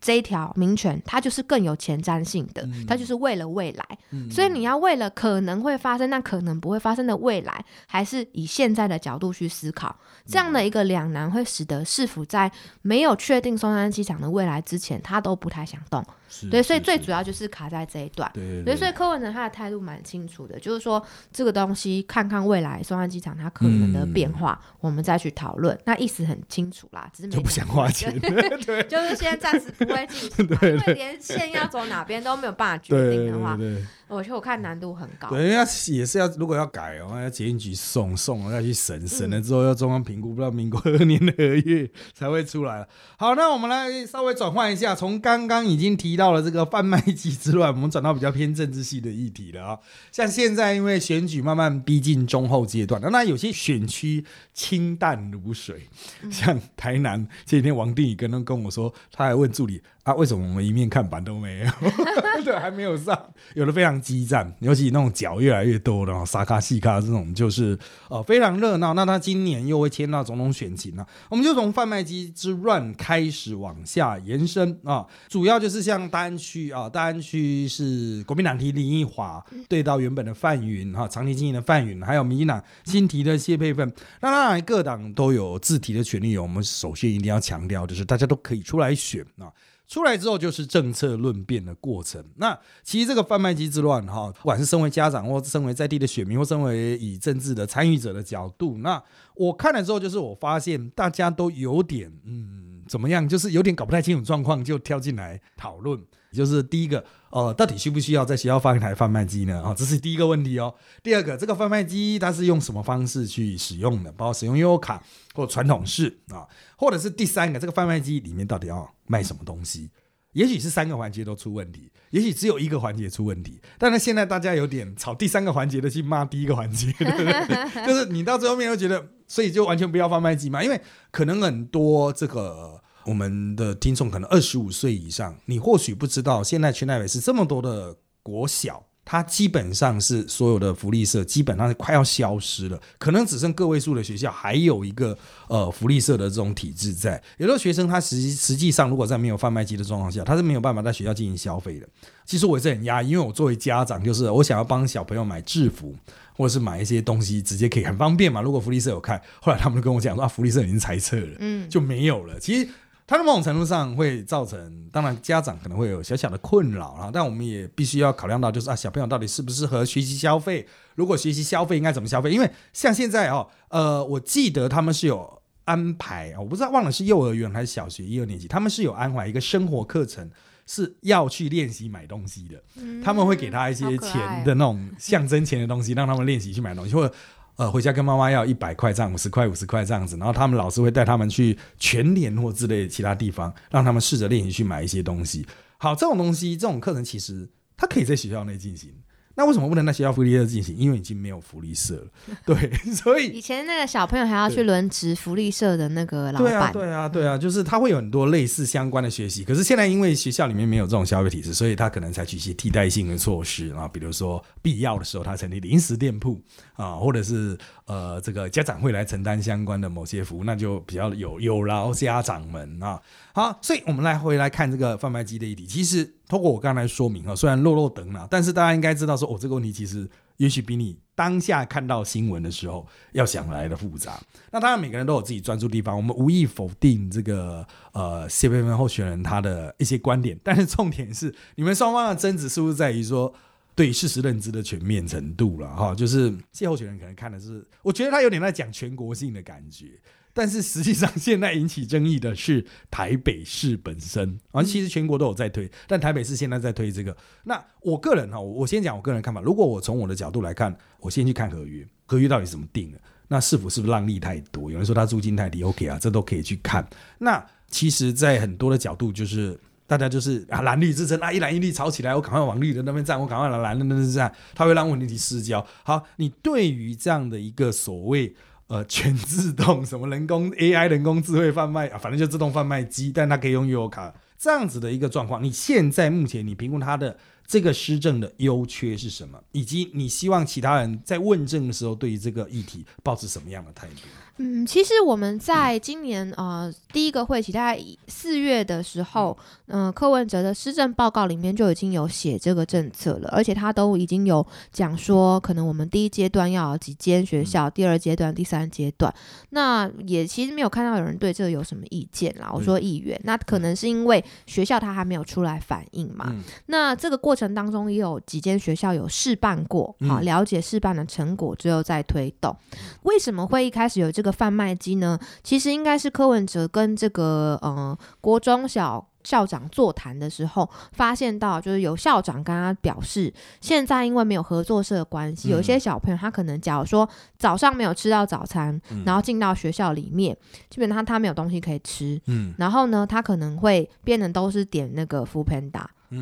[0.00, 2.86] 嗯这一条民权，它就是更有前瞻性的，嗯。
[2.86, 3.98] 它就是为了未来，
[4.30, 9.94] 所以你要为了可能会发生但可能不会发生的未来，还是以现在的角度去思考，
[10.26, 16.02] 这样的一个两难，会使得市府在没有确定松山机场的未来之前，他都不太想动。
[16.30, 18.30] 是对，所以最主要就是卡在这一段。
[18.32, 25.78] 对对，所以柯文哲他的态度蛮清楚的，就是说这个东西看看未来松山机场它可能的变化，我们再去讨论。
[25.84, 35.28] 那意思很清楚啦，只是没就不想花钱， 对就是现在暂时不会进行 嘛，因为连线要走哪边都没有办法决定的话，对我觉得我看难度很高。
[35.30, 42.88] 对，因为要也是要如果要改哦，要捷运局送送了要去审，审嗯了之后要中央评估，不知道民国二年何月才会出来了。
[43.16, 49.78] 好，那我们来稍微转换一下，从刚刚已经提到了这个贩卖机之乱，我们转到比较偏政治系的议题了啊、
[50.12, 55.88] 像现在因为选举慢慢逼近中后阶段，那有些选区清淡如水，
[56.20, 56.30] 嗯。
[56.30, 61.70] 像台南这几天王定宇跟他跟我说，他还问助理啊，为什么我们一面看板都没有？
[62.42, 63.18] 对，还没有上，
[63.54, 68.94] 有的非常激战，尤其那种脚越来越多的哦，沙卡西卡这种就是呃非常热闹。
[68.94, 83.86] 那他今年又会牵到总统选情呢、我们就从贩卖机之乱开始往下延伸啊，主要就是像大安区啊，大安区是国民党提林奕华对到原本的范云哈、长期经营的范云，还有民进党新提的谢佩芬，
[84.20, 86.38] 那当然各党都有自提的权利。
[86.38, 89.52] 我们首先一定要强调，就是大家都可以出来选啊。
[89.90, 92.24] 出来之后就是政策论辩的过程。
[92.36, 99.02] 那其实这个贩卖机之乱，哈，不管是身为家长，或身为在地的选民，或身为以政治的参与者的角度，那
[99.34, 106.00] 我看了之后，就是我发现大家都有点，嗯，怎么样，就是有点搞不太清楚状况，就跳进来讨论。
[106.32, 109.62] 就是第一个，呃，到底需不需要在学校放一台贩卖机呢？
[109.62, 110.74] 啊、这是第一个问题哦。
[111.00, 114.10] 第二个，这个贩卖机它是用什么方式去使用的？
[114.12, 115.00] 包括使用优卡
[115.32, 116.42] 或传统式啊，
[116.76, 119.88] 或者是第三个，这个贩卖机里面到底要卖什么东西？
[120.32, 123.60] 也许是三个环节都出问题，也许只有一个环节出问题。
[123.78, 127.66] 但是现在大家有点朝第三个环节的去骂第一个环节，对不对？
[127.86, 130.80] 就是你到最后面又觉得，所以就完全不要贩卖机嘛，因为
[131.12, 132.82] 可能很多这个。
[133.04, 145.16] 我们的听众可能二十五岁以上，你或许不知道，现在全台北是这么多的国小，它基本上是所有的福利社基本上是快要消失了，可能只剩个位数的学校还有一个
[145.48, 147.20] 呃福利社的这种体制在。
[147.38, 151.88] 有的学生他实实际上如果在没有贩卖机的状况下，他是没有办法在学校进行消费的。
[152.24, 155.94] 其实我也是很压抑，因为我作为家长，就是我想要帮小朋友买制服。
[156.36, 158.40] 或者是买一些东西，直接可以很方便嘛。
[158.40, 162.40] 如果福利社有开，后来他们就跟我讲说啊，福利社已经裁撤了，嗯，就没有了。
[162.40, 162.66] 其实
[163.10, 170.64] 它的某种程度上会造成，当然家长可能会有小小的困扰啊，但我们也必须要考量到，就是啊，小朋友到底适不适合学习消费？
[170.94, 172.30] 如果学习消费应该怎么消费？
[172.30, 180.30] 因为像现在哦，呃，我记得他们是有安排，我不知道忘了是幼儿园还是小学一二年级，他们是有安排一个生活课程。
[180.66, 182.62] 是要去练习买东西的，
[183.02, 187.12] 他们会给他一些钱的那种象征钱的东西，让他们练习去买东西，或者
[187.60, 195.46] 呃回家跟妈妈要一百块这样，五十块五十块这样子，然后他们老师会带他们去全联或之类的其他地方，让他们试着练习去买一些东西。
[195.76, 197.46] 好，这种东西这种课程其实
[197.76, 198.90] 它可以在学校内进行。
[199.36, 200.76] 那为什么不能在学校福利社进行？
[200.76, 202.06] 因为已经没有福利社了，
[202.44, 216.40] 对， 所以以前那个小朋友还要去轮值福利社的那个老对啊，板，对啊，对啊，就是他会有很多类似相关的学习，可是现在因为学校里面没有这种消费体制，所以他可能采取一些替代性的措施啊，比如说必要的时候他成立临时店铺
[216.74, 217.56] 啊，或者是
[217.90, 223.02] 呃这个家长会来承担相关的某些服务，那就比较有有劳家长们啊。
[223.34, 234.20] 好，所以我们来回来看这个贩卖机的议题，其实通过我刚才说明啊，虽然漏漏等了，但是大家应该知道说，哦，这个问题其实也许比你当下看到新闻的时候要想来的复杂。
[234.52, 243.34] 那当然每个人都有自己专注地方，我们无意否定这个呃谢佩芬候选人他的一些观点，但是重点是你们双方的争执是不是在于说？
[243.80, 245.94] 对事实认知的全面程度了哈。
[245.94, 249.98] 就是谢候选人可能看的是，我觉得他有点在讲全国性的感觉。
[250.34, 257.16] 但是实际上，现在引起争议的是台北市本身啊，其实全国都有在推，但台北市现在在推这个。
[257.44, 259.40] 那我个人哈，我先讲我个人看法。
[259.40, 263.00] 如果我从我的角度来看，我先去看合约，合约到底怎么定的？
[263.28, 264.70] 那是否是不是让利太多？
[264.70, 266.86] 有人说他租金太低，OK 啊，这都可以去看。
[267.16, 269.58] 那其实，在很多的角度，就是
[269.90, 275.66] 大家就是啊蓝绿之争啊，一蓝一绿吵起来，我赶快往绿的那边站，我赶快往蓝的那边站，他会让问题失焦。
[275.82, 278.32] 好，你对于这样的一个所谓。
[278.68, 285.42] 呃， 全自动什么人工 AI 人工智慧贩卖啊，反正就自动贩卖机，但它可以用 U 卡这样子的一个状况。
[285.42, 287.16] 你现在目前你评估它的
[287.50, 294.02] 这个施政的优缺是什么，以及你希望其他人在问政的时候对于这个议题保持什么样的态度？
[294.42, 299.36] 嗯，其实我们在今年呃第一个会期，大概四月的时候，
[299.66, 309.12] 嗯，柯文哲的施政报告里面就已经有写这个政策了，而且他都已经有讲说，可能我们第一阶段要几间学校，第二阶段、第三阶段，
[309.50, 312.50] 那也其实没有看到有人对这个有什么意见啦。
[312.50, 316.34] 我说议员，那可能是因为学校他还没有出来反应嘛。
[316.66, 322.56] 那这个过程当中也有几间学校有试办过，好了解试办的成果之后再推动。
[323.02, 324.30] 为什么会一开始有这个？
[324.40, 325.18] 贩卖机呢？
[325.42, 340.34] 其实应该是柯文哲跟这个呃国中小校长座谈的时候，发现到就是有校长跟他表示，现在因为没有合作社的关系，有一些小朋友他可能假如说早上没有吃到早餐，然后进到学校里面，
[340.70, 345.44] 基本上他没有东西可以吃，嗯，然后呢，他可能会变成都是点那个福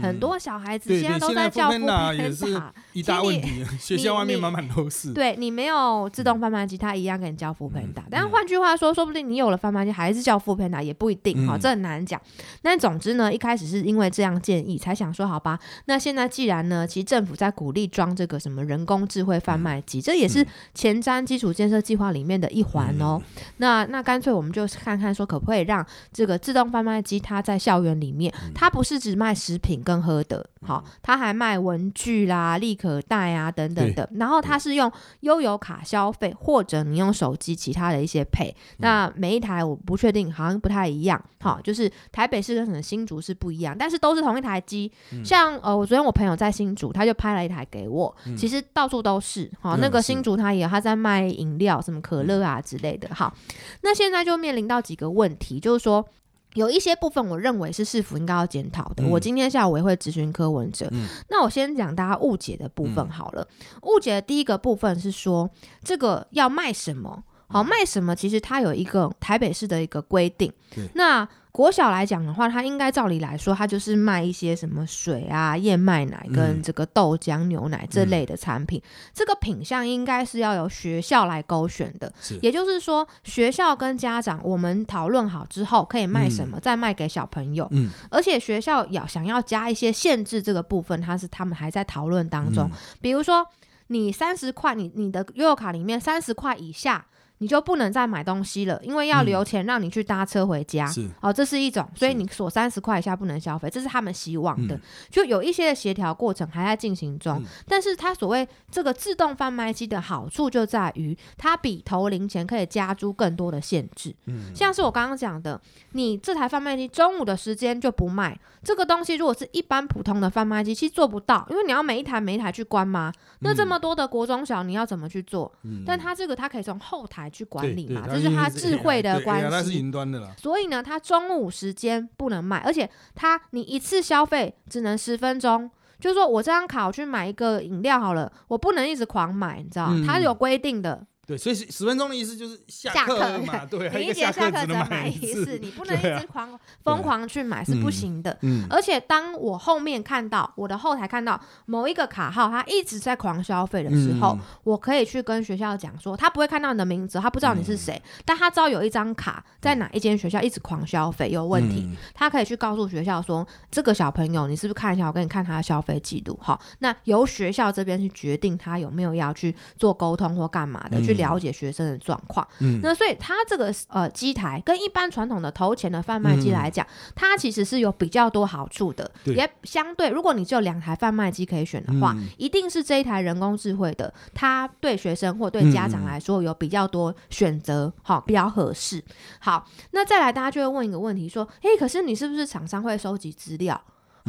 [0.03, 2.47] 很多小孩子现在都在叫富平也是
[2.93, 3.65] 一大问题。
[3.81, 5.15] 学校外面满满都是。
[5.15, 8.05] 对你没有自动贩卖机，他一样给你叫富平达。
[8.11, 12.21] 但是换句话说，说不定你有了贩卖机，还是叫富平达，也不一定哈，这很难讲。
[12.61, 15.59] 但总之呢，一开始是因为这样建议，才想说好吧。
[15.87, 23.19] 那现在既然呢，其实政府在鼓励装这个什么人工智慧贩卖机，这也是前瞻基础建设计划里面的一环哦。
[23.57, 29.78] 那那干脆我们就看看说，可不可以让这个自动贩卖机它在校园里面，它不是只卖食品。
[29.83, 44.91] 跟喝的，好，他还卖文具啦、立可带啊等等的，然后他是用悠游卡消费，或者你用手机其他的一些配，那每一台我不确定，好像不太一样，好，就是台北市跟可能新竹是不一样，但是都是同一台机，
[45.25, 53.35] 像呃，我昨天我朋友在新竹，他就拍了一台给我，其实到处都是，好，那个新竹他也他在卖饮料，什么可乐啊之类的，好，
[53.83, 56.07] 那现在就面临到几个问题，就是说。
[56.55, 59.07] 有一些部分，我认为是市府应该要检讨的。
[59.07, 60.91] 我今天下午也会咨询柯文哲。
[61.29, 63.47] 那我先讲大家误解的部分好了。
[63.83, 65.49] 误解的第一个部分是说，
[65.85, 67.23] 这个要卖什么？
[67.49, 68.15] 好，卖什么？
[68.15, 70.53] 其实它有一个台北市的一个规定。
[70.95, 78.81] 那国小来讲的话，它应该照理来说，它就是卖一些什么水啊、燕麦奶跟这个豆浆、牛奶这类的产品。
[79.13, 82.13] 这个品相应该是要由学校来勾选的。
[82.43, 87.67] 也就是说，学校跟家长我们讨论好之后，可以卖什么，再卖给小朋友。
[87.73, 87.91] 嗯。
[88.11, 92.71] 而且学校要想要加一些限制，这个部分它是他们还在讨论当中。
[93.01, 93.45] 比如说，
[93.89, 97.07] 你三十块，你你的悠游卡里面三十块以下。
[97.39, 100.87] 你就不能再买东西了，因为要留钱让你去搭车回家。
[100.87, 104.79] 是，哦，这是一种，所以你锁三十块以下不能消费，这是他们希望的。
[105.09, 114.15] 就有一些的协调过程还在进行中，但是它所谓这个自动贩卖机的好处就在于，它比投零钱可以加诸更多的限制。
[114.27, 115.61] 嗯，像是我刚刚讲的，
[115.93, 123.13] 你这台贩卖机中午的时间就不卖这个东西，如果是一般普通的贩卖机，其实做不到，因为你要每一台每一台去关吗？
[123.41, 125.53] 那这么多的国中小，你要怎么去做？
[125.87, 127.28] 但它这个它可以从后台。
[127.31, 129.49] 去管理嘛，这是他智慧的关系。
[129.51, 130.35] 那是云端的啦。
[130.37, 135.71] 所以呢，他中午时间不能卖，而且他你一次消费只能十分钟。
[136.01, 141.05] 就是说我这张卡我去买一个饮料好了，我不能一直狂买，你知道，它有规定的。
[141.29, 148.35] 对，所以十分钟的意思就是下课嘛，对， 你一节下课只能买一次，你不 能一直狂疯狂去买是不行的。
[148.41, 171.18] 嗯，而且当我后面看到我的后台看到某一个卡号他一直在狂消费的时候，我可以去跟学校讲说，他不会看到你的名字，他不知道你是谁，但他知道有一张卡在哪一间学校一直狂消费有问题，他可以去告诉学校说，这个小朋友你是不是看一下，我给你看他的消费记录，好，那由学校这边去决定他有没有要去做沟通或干嘛的去。
[171.19, 189.05] 了解学生的状况，嗯，那所以它这个呃机台跟一般传统的投钱的贩卖机来讲，它其实是有比较多好处的，也相对，如果你只有两台贩卖机可以选的话，一定是这一台人工智慧的，它对学生或对家长来说有比较多选择，好，比较合适。
[189.41, 193.79] 好，那再来大家就会问一个问题，说，哎，可是你是不是厂商会收集资料？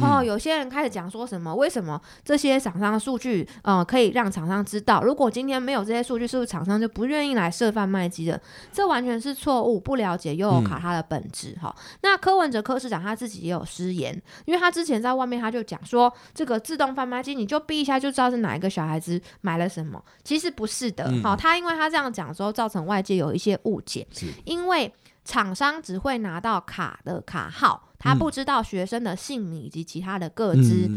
[0.00, 1.54] 哦，有些人开始讲说什么？
[1.54, 5.02] 为什么这些厂商的数据，呃，可以让厂商知道？
[5.02, 8.40] 如果今天没有这些数据，是不是厂商就不愿意来设贩卖机了？
[8.72, 11.74] 这完全是错误，不了解悠游卡它的本质哈。
[12.02, 21.10] 那柯文哲柯市长他自己也有失言，因为他之前在外面他就讲说，这个自动贩卖机你就逼一下就知道是哪一个小孩子买了什么，其实不是的。
[21.22, 24.06] 好，他因为他这样讲之后，造成外界有一些误解，
[24.44, 24.92] 因为
[25.24, 27.89] 厂商只会拿到卡的卡号。
[28.00, 30.90] 他不知道学生的姓名以及其他的各资，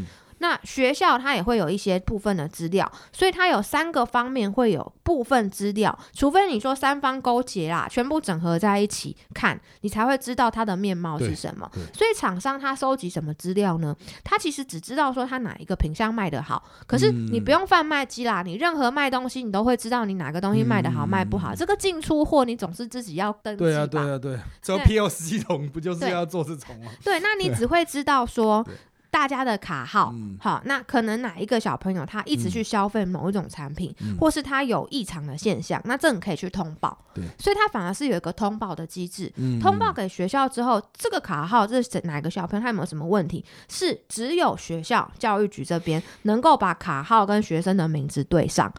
[0.43, 11.71] 那学校它也会有一些部分的资料，所以它有三个方面会有部分资料，除非你说三方勾结啦，全部整合在一起看，你才会知道它的面貌是什么。
[11.93, 13.95] 所以厂商他收集什么资料呢？
[14.21, 21.56] 他其实只知道说他哪一个品相卖得好，可是你不用贩卖机啦，你任何卖东西你都会知道你哪个东西卖得好卖不好。
[21.56, 23.69] 这个进出货你总是自己要登记吧？
[23.69, 26.91] 对啊，对啊，对，这 POS 系统不就是要做这种吗？
[27.01, 28.67] 对，那你只会知道说。
[29.13, 36.97] 大家的卡号，好，那可能哪一个小朋友他一直去消费某一种产品，或是他有异常的现象，那这你可以去通报。
[37.13, 39.32] 对，所以他反而是有一个通报的机制。
[39.62, 43.45] 通报给学校之后，这个卡号这是哪个小朋友他有没有什么问题？
[43.69, 48.73] 是只有学校教育局这边能够把卡号跟学生的名字对上。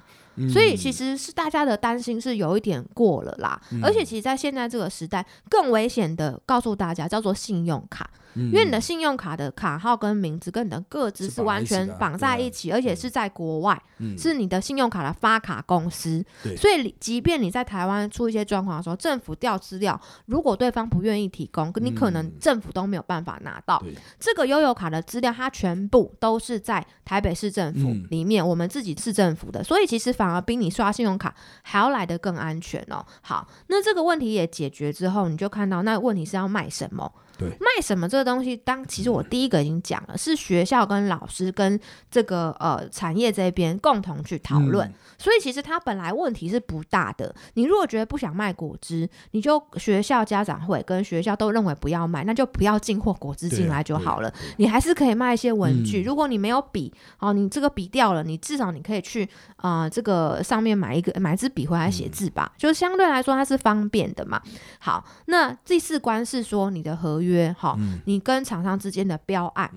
[0.52, 3.60] 所以其实是大家的担心是有一点过了啦。
[3.80, 8.10] 而且其实，在现在这个时代，更危险的告诉大家叫做信用卡。
[8.34, 13.80] 因为你的信用卡的卡号跟名字跟你的个资是完全绑在一起，而且是在国外，
[14.16, 16.24] 是你的信用卡的发卡公司。
[16.56, 23.82] 所以，即便你在台湾出一些状况的时候，政府调资料，如果对方不愿意提供，你可能政府都没有办法拿到
[24.18, 25.34] 这个悠游卡的资料。
[25.34, 33.04] 它全部都是在台北市政府里面，我们自己市政府的，所以其实反而比你刷信用卡还要来得更安全哦。
[33.20, 37.12] 好，那这个问题也解决之后，你就看到那问题是要卖什么。
[37.60, 38.56] 卖什么这个东西？
[38.56, 41.78] 当其实我第一个已经讲了，是学校跟老师跟
[42.10, 44.92] 这个呃产业这边共同去讨论。
[45.18, 47.34] 所以其实它本来问题是不大的。
[47.54, 54.32] 你如果觉得不想卖果汁，你就学校家长会跟学校都认为不要卖，那就不要进货果汁进来就好了。
[54.58, 56.02] 你还是可以卖一些文具。
[56.02, 64.40] 如果你没有笔，哦，你这个笔掉了，你至少你可以去啊这个上面买一个买支笔回来写字吧，就相对来说它是方便的嘛。
[64.78, 69.70] 好，那第四关是说你的合约，哈，你跟厂商之间的标案，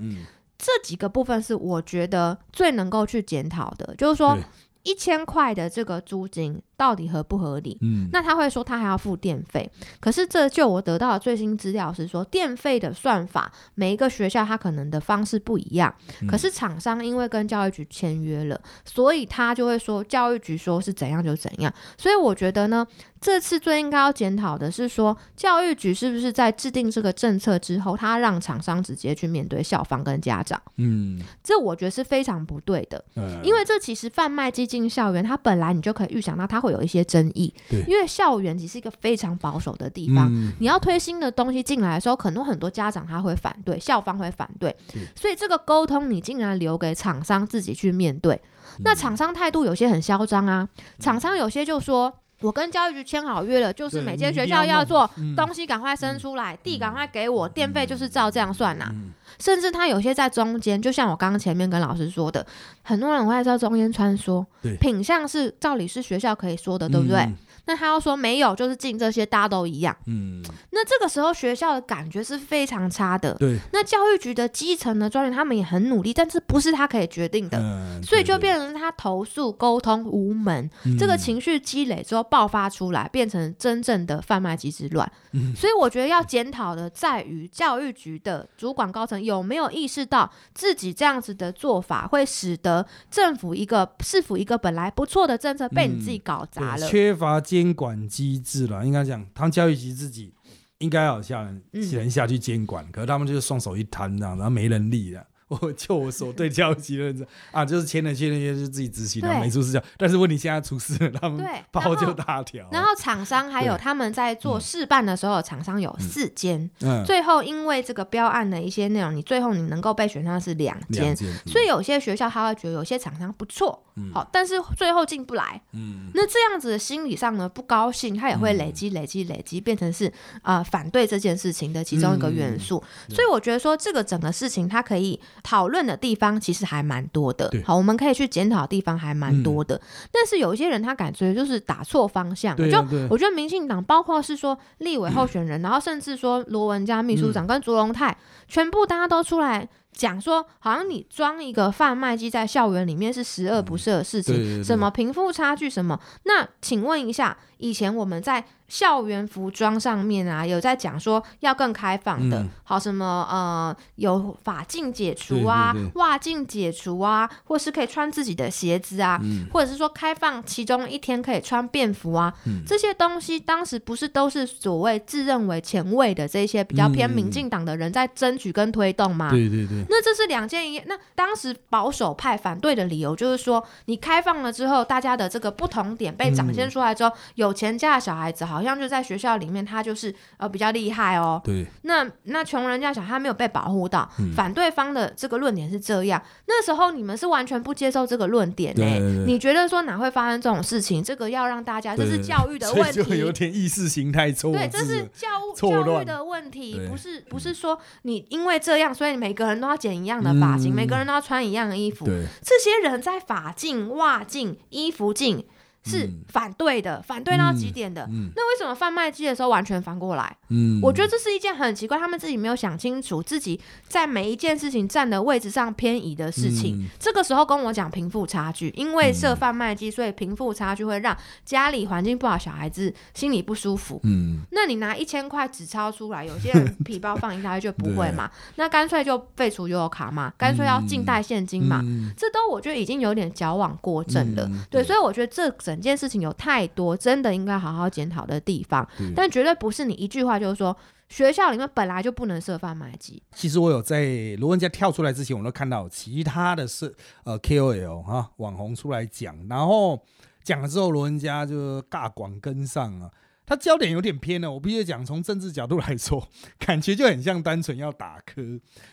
[0.58, 4.38] 这几个部分是我觉得最能够去检讨的，就是说。
[4.84, 7.77] 一千块的这个租金到底合不合理？
[7.81, 15.93] 嗯，那他会说他还要付电费，可是这就我得到的最新资料是说，电费的算法每一个学校他可能的方式不一样，
[16.27, 22.85] 可是厂商因为跟教育局签约了，所以他就会说教育局说是怎样就怎样，所以我觉得呢。
[23.19, 30.61] 这次最应该要检讨的是说，教育局是不是在制定这个政策之后，他让厂商直接去面对校方跟家长？
[30.75, 33.03] 嗯，这我觉得是非常不对的。
[33.41, 37.53] 因为这其实贩卖机进校园，它本来你就可以预想到他会有一些争议。
[37.69, 44.75] 对，因为校园其实是一个非常保守的地方，你要推新的东西进来的时候，可能很多家长他会反对，校方会反对。
[45.15, 48.39] 所以这个沟通你竟然留给厂商自己去面对，
[48.80, 50.67] 那厂商态度有些很嚣张啊，
[50.99, 52.13] 厂商有些就说。
[52.41, 58.93] 我跟教育局签好约了，就是每间学校要做东西，赶快生出来，地赶快给我，电费就是照这样算呐。
[59.39, 62.45] 甚至他有些在中间，就像我刚刚前面跟老师说的，
[62.84, 64.45] 很多人会在中间穿梭，
[64.80, 67.28] 品相是照理是学校可以说的，对不对？
[67.67, 69.95] 那他要说没有，就是进这些大家都一样。
[70.08, 73.34] 嗯，那这个时候学校的感觉是非常差的。
[73.36, 85.12] 对，那教育局的基层的专员他们也很努力，但是不是他可以决定的，所以就变成他投诉沟通无门，这个情绪积累之后爆发出来，变成真正的贩卖机之乱。
[85.56, 97.41] 所以我觉得要检讨的在于教育局的主管高层有没有意识到自己这样子的做法会使得政府一个市府一个本来不错的政策被你自己搞砸了，缺乏。
[97.58, 100.32] 监管机制了，应该讲，他们教育局自己
[100.78, 105.26] 应该要下人人下去监管，可是他们就是双手一摊这样，然后没能力的。
[105.47, 109.81] 我就我所对教育局的认知啊，就是签了签了约就自己执行了，没出事。
[109.97, 112.67] 但是问题现在出事了，他们 包就大条。
[112.69, 116.69] 然后厂商还有他们在做试办的时候，厂商有四间，
[117.05, 123.81] 最后因为这个标案的一些内容，你最后你能够被选上是两间，所以有些学校他会觉得有些厂商不错，
[124.13, 125.62] 好，但是最后进不来。
[125.71, 132.83] 嗯，那这样子的心理上呢不高兴，他也会累积累积累积，变成是啊反对这件事情的其中一个元素。
[133.07, 135.17] 所以我觉得说这个整个事情它可以。
[135.43, 139.80] 讨论的地方其实还蛮多的，好，我们可以去检讨的地方还蛮多的。
[140.12, 149.68] 但是有一些人他感觉就是打错方向，就我觉得民进党包括是说立委候选人，然后甚至说罗文佳秘书长跟卓荣泰，全部大家都出来。
[149.98, 154.64] 讲说，好像你装一个贩卖机在校园里面是十恶不赦的事情，对对对。
[154.64, 156.00] 什么贫富差距什么。
[156.24, 162.50] 那请问一下，以前我们在校园服装上面啊，有在讲说要更开放的，嗯。
[162.64, 169.48] 好什么呃，有法禁解除啊袜镜解除啊，或是可以穿自己的鞋子啊，嗯。
[169.52, 172.62] 或者是说开放其中一天可以穿便服啊，嗯。
[172.68, 177.16] 这些东西当时不是都是所谓自认为前卫的这些比较偏嗯。
[177.16, 179.32] 民进党的人在争取跟推动吗？
[179.32, 191.41] 对对对，那这是两件一，那当时保守派反对的理由就是说，你开放了之后，大家的这个不同点被展现出来之后，有钱家的小孩子好像就在学校里面，他就是呃比较厉害哦。
[191.43, 196.21] 对，那那穷人家小孩他没有被保护到，嗯反对方的这个论点是这样。
[196.45, 201.03] 那时候你们是完全不接受这个论点呢、对对对你觉得说哪会发生这种事情？
[201.03, 203.39] 这个要让大家，这是教育的问题就有题。
[203.39, 205.07] 点意识形态错对，这是。
[205.13, 212.05] 教教育的问题，不是不是说你因为这样，所以每个人都要剪一样的发型，嗯每个人都要穿一样的衣服。
[212.05, 215.45] 对，这些人在发镜、袜镜、衣服镜
[215.88, 216.23] 是嗯。
[216.27, 218.05] 反对的，反对到极点的。
[218.11, 220.35] 嗯那为什么贩卖机的时候完全反过来？
[220.49, 226.77] 嗯，我觉得这是一件很奇怪，他们自己没有想清楚自己在每一件事情站的位置上偏移的事情。
[226.81, 226.89] 嗯。
[226.99, 231.15] 这个时候跟我讲贫富差距，因为设贩卖机，所以贫富差距会让
[231.45, 233.99] 家里环境不好小孩子心里不舒服。
[234.03, 242.11] 嗯，那你拿一千块纸钞出来，有些人皮包放一大堆就不会嘛，那干脆就废除悠游卡嘛，干脆要静态现金嘛，嗯。
[242.17, 244.43] 这都我觉得已经有点矫枉过正了。
[244.51, 244.83] 嗯，对。
[244.83, 250.75] 所以我觉得这整件事情有太多真的应该好好检讨的地方，对但绝对不是你一句话就是说
[251.09, 253.21] 学校里面本来就不能设贩卖机。
[253.34, 260.01] 其实我有在罗文家跳出来之前，我都看到其他的是呃 KOL 哈网红出来讲，然后
[260.43, 263.09] 讲了之后，罗文家就尬广跟上啊。
[263.48, 266.28] 他焦点有点偏了，我必须讲，从政治角度来说，
[266.60, 268.41] 感觉就很像单纯要打柯。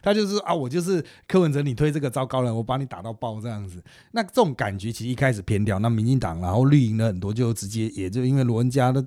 [0.01, 3.83] 他就是啊，我就是柯文哲，你推这个糟糕人，我把你打到爆这样子。
[4.13, 9.05] 那这种感觉其实一开始偏掉，那民进党然后绿营的很多就直接也就因为罗文家的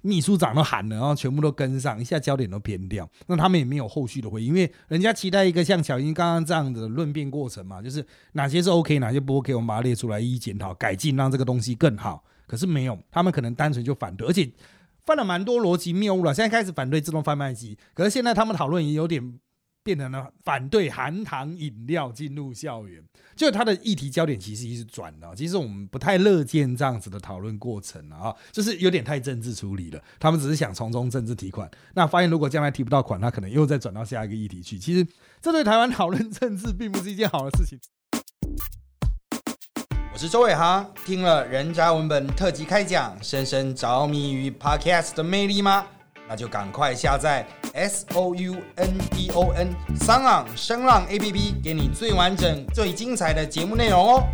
[0.00, 3.08] 秘书长都喊了，然后全部都跟上，一下焦点都偏掉。
[3.28, 12.24] 那他们也没有后续的回应，因为人家期待一个像小英刚刚这样的论辩过程嘛，就是哪些是 OK，哪些不 OK，我们把它列出来一一检讨、改进，让这个东西更好。
[12.48, 14.50] 可是没有，他们可能单纯就反对，而且
[15.08, 16.34] 犯了蛮多逻辑谬误了。
[16.34, 19.40] 现在开始反对自动贩卖机，可是现在他们讨论也有点
[19.82, 23.02] 变成了反对含糖饮料进入校园，
[23.34, 25.34] 就他的议题焦点其实一直转了。
[25.34, 30.02] 其实我们不太乐见这样子的讨论过程啊，就是有点太政治处理了。
[30.20, 34.78] 他们只是想从中政治提款，那发现如果将来提不到款，他可能又再转到下一个议题去。
[34.78, 35.06] 其实
[35.40, 37.80] 这对台湾讨论政治并不是一件好的事情。
[40.18, 45.86] 我是周伟航，听了人渣文本特辑开讲，深深着迷于 Podcast 的魅力吗？
[46.28, 54.24] 那就赶快下载 S O U N D O N 桑朗声浪 A P P，给你最完整、最精彩的节目内容哦。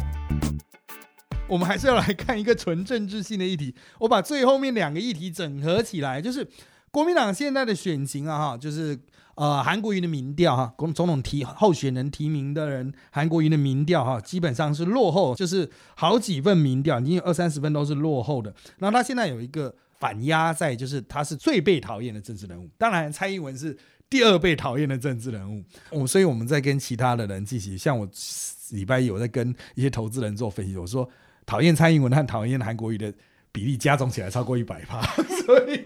[1.46, 3.74] 我们还是要来看一个纯政治性的议题。
[3.98, 6.48] 我把最后面两个议题整合起来，就是
[6.90, 8.98] 国民党现在的选情啊，哈，就是
[9.36, 18.54] 呃韩国瑜的民调哈，总总统提候选人提名的人，韩国瑜的民调哈，基本上是落后，就是好几份民调已经有二三十分都是落后的。
[18.78, 23.76] 然后他现在有一个反压在，就是他是最被讨厌的政治人物，当然蔡英文是。
[24.10, 28.08] 第二被讨厌的政治人物，我、所以我们在跟其他的人进行，像我
[28.70, 31.08] 礼拜一有在跟一些投资人做分析，我说
[31.44, 33.12] 讨厌蔡英文和讨厌韩国瑜的
[33.54, 35.00] 比例加总起来超过一百趴，
[35.46, 35.84] 所以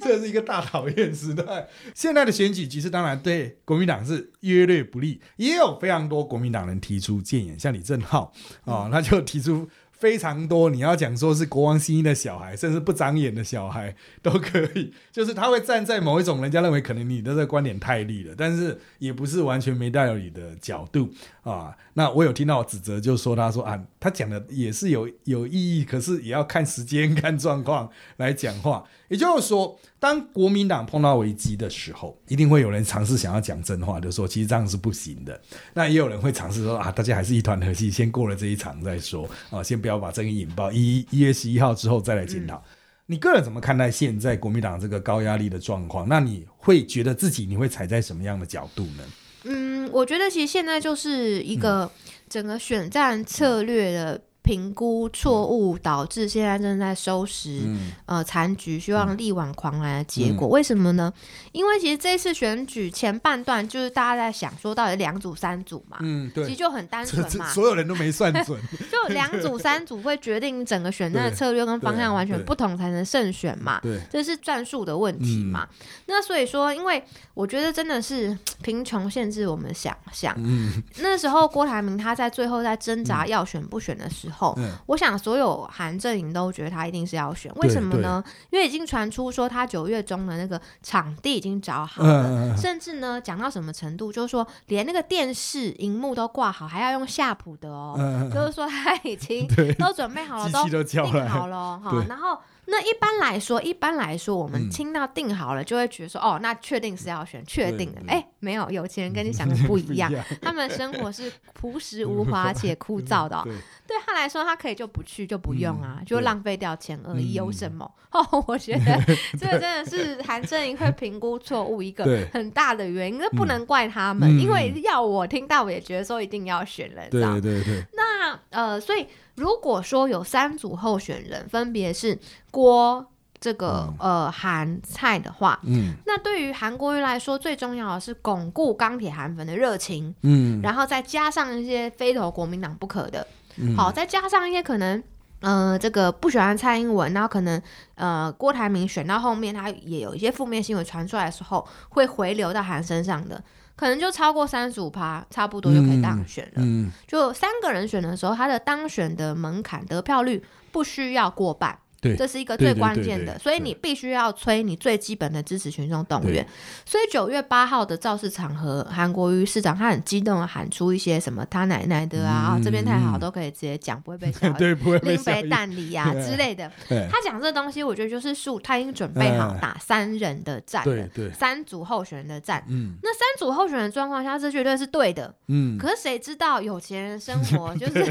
[0.00, 1.68] 这是一个大讨厌时代。
[1.94, 8.32] 现在的选举其实当然对国民党是约略不利，也有非常多国民党人提出建言，像李正浩
[8.64, 9.68] 啊、他就提出。
[10.00, 21.10] 非常多，你要讲说是国王新一的小孩，甚至不长眼的小孩都可以，就是他会站在某一种人家认为可能你的这个观点太利了，但是也不是完全没道理的角度
[21.42, 21.76] 啊。
[21.92, 28.82] 那我有听到指责，就说他说啊，他讲的也是有有意义，可是也要看时间、 看状况来讲话。
[29.08, 35.38] 也就是说，当国民党碰到危机的时候，一定会有人尝试想要讲真话，就说其实这样是不行的。
[35.74, 40.72] 那也有人会尝试说啊，大家还是一团和气，先过了这一场再说啊，先不要把争议引爆。
[40.72, 42.62] 一一月十一号之后再来检讨。
[43.06, 46.08] 你个人怎么看待现在国民党这个高压力的状况？
[46.08, 49.02] 那你会觉得自己你会踩在什么样的角度呢？
[49.42, 51.90] 嗯，我觉得其实现在就是一个
[52.30, 60.48] 整个选战策略的评估错误，导致现在正在收拾、嗯呃残局，希望力挽狂澜的结果。
[60.48, 61.12] 为什么呢？
[61.52, 68.60] 因为其实这次选举前半段就是大家在想说，到底两组三组嘛，嗯，对，其实就很单纯嘛，所有人都没算准，
[68.90, 73.78] 就两组三组会决定整个选战的策略跟方向完全不同，才能胜选嘛。
[73.82, 75.68] 对，这是战术的问题嘛？
[75.70, 75.76] 嗯
[76.12, 77.02] 那所以说，因为
[77.34, 80.34] 我觉得真的是贫穷限制我们想象。
[80.38, 88.22] 嗯那时候郭台铭他在最后在挣扎要选不选的时候，嗯我想所有韩阵营都觉得他一定是要选，为什么呢？
[88.50, 92.56] 因为已经传出说他九月中的那个场地已经找好了。
[92.56, 99.46] 甚至呢，讲到什么程度，就是说连那个电视荧幕都挂好，还要用夏普的哦，嗯，就是说他已经，
[99.78, 102.06] 都准备好了，都机器都叫定好，了哦哈对。
[102.08, 102.38] 然后
[102.70, 104.70] 那一般来说，一般来说，我们嗯。
[104.70, 108.00] 听到定好了，就会觉得说，哦，那确定是要选，确定的。
[108.02, 113.36] 对哎，没有，有钱人跟你想的 不一样，他们生活是朴实无华且枯燥的。
[113.36, 113.42] 哦。
[113.44, 113.54] 对，
[113.88, 117.90] 对他来说，他可以就不去就不用啊，就浪费掉钱而已，嗯有什么？
[118.12, 119.02] 哦， 我觉得
[119.38, 124.38] 这个真的是韩正英会评估错误一个很大的原因，那不能怪他们，嗯。
[124.40, 129.06] 因为要我听到，我也觉得说一定要选了，你知道对对对，那呃，所以
[129.40, 132.18] 如果说有三组候选人，分别是
[132.50, 133.06] 郭
[133.40, 135.94] 这个、呃韩蔡的话，嗯。
[136.04, 143.26] 那对于韩国瑜来说，最重要的是巩固钢铁韩粉的热情，嗯，然后再加上一些非投国民党不可的，
[143.56, 143.74] 嗯。
[143.74, 145.02] 好，再加上一些可能。
[145.42, 147.62] 呃，这个不喜欢蔡英文，然后可能
[147.94, 153.42] 呃郭台铭选到后面，他也有一些负面新闻传出来的时候，会回流到韩身上的，
[153.80, 156.52] 可能就超过三十五趴，差不多就可以当选了。
[156.56, 166.46] 嗯就三个人选的时候，他的当选的门槛得票率不需要过半，对这是一个最关键的，对所以你必须要催你最基本的支持群众动员。
[166.86, 175.16] 所以九月八号的造势场合，韩国瑜市长他很激动的喊出一些什么他奶奶的啊，嗯这边太好嗯都可以直接讲，不会被小 对，不会被
[175.48, 176.70] 蛋里呀对之类的。
[177.10, 182.64] 他讲这东西，我觉得就是数，他已经准备好嗯打三人的战了，对对，三组候选人的战。
[182.68, 185.34] 嗯那三组候选人的状况下，这绝对是对的。
[185.48, 188.04] 嗯，可是谁知道有钱人生活就是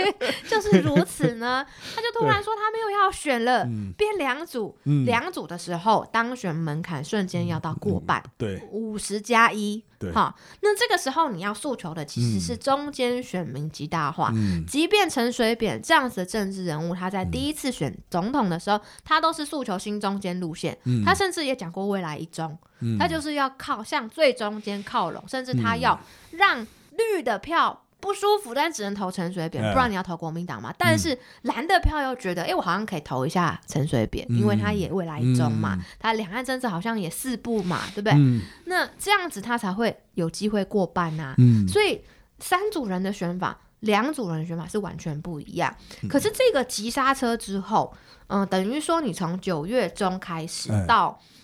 [0.50, 1.64] 就是如此呢？
[1.94, 3.92] 他就突然说他没有要选了，嗯。
[3.96, 5.04] 变两组，嗯。
[5.04, 8.62] 两组的时候当选门槛瞬间要到过半，对。
[8.70, 10.12] 五十加一，对。
[10.12, 14.30] 好，那这个时候你要诉求的其实是中间选民极大化。
[14.34, 14.64] 嗯。
[14.66, 21.04] 即便陈水扁这样子的政治人物，他在第一次选总统的时候，他都是诉求新中间路线，嗯。
[21.04, 22.98] 他甚至也讲过未来一中，嗯。
[22.98, 25.80] 他就是要靠向最中间靠拢，甚至他嗯。
[25.80, 26.00] 要
[26.32, 26.66] 让
[26.96, 30.72] 绿的票不舒服，但只能投陈水扁，嗯不然你要投国民党嘛。
[30.78, 38.12] 但是蓝的票又觉得，哎、我好像可以投一下陈水扁，嗯因为他也未来一中嘛嗯，他两岸政策好像也四步嘛，对不对？
[38.16, 42.00] 嗯那这样子他才会有机会过半呐、嗯所以
[42.38, 45.74] 三组人的选法，两组人的选法是完全不一样。
[46.02, 47.92] 嗯可是这个急刹车之后，
[48.28, 51.20] 嗯、等于说你从九月中开始哎到。
[51.20, 51.35] 嗯，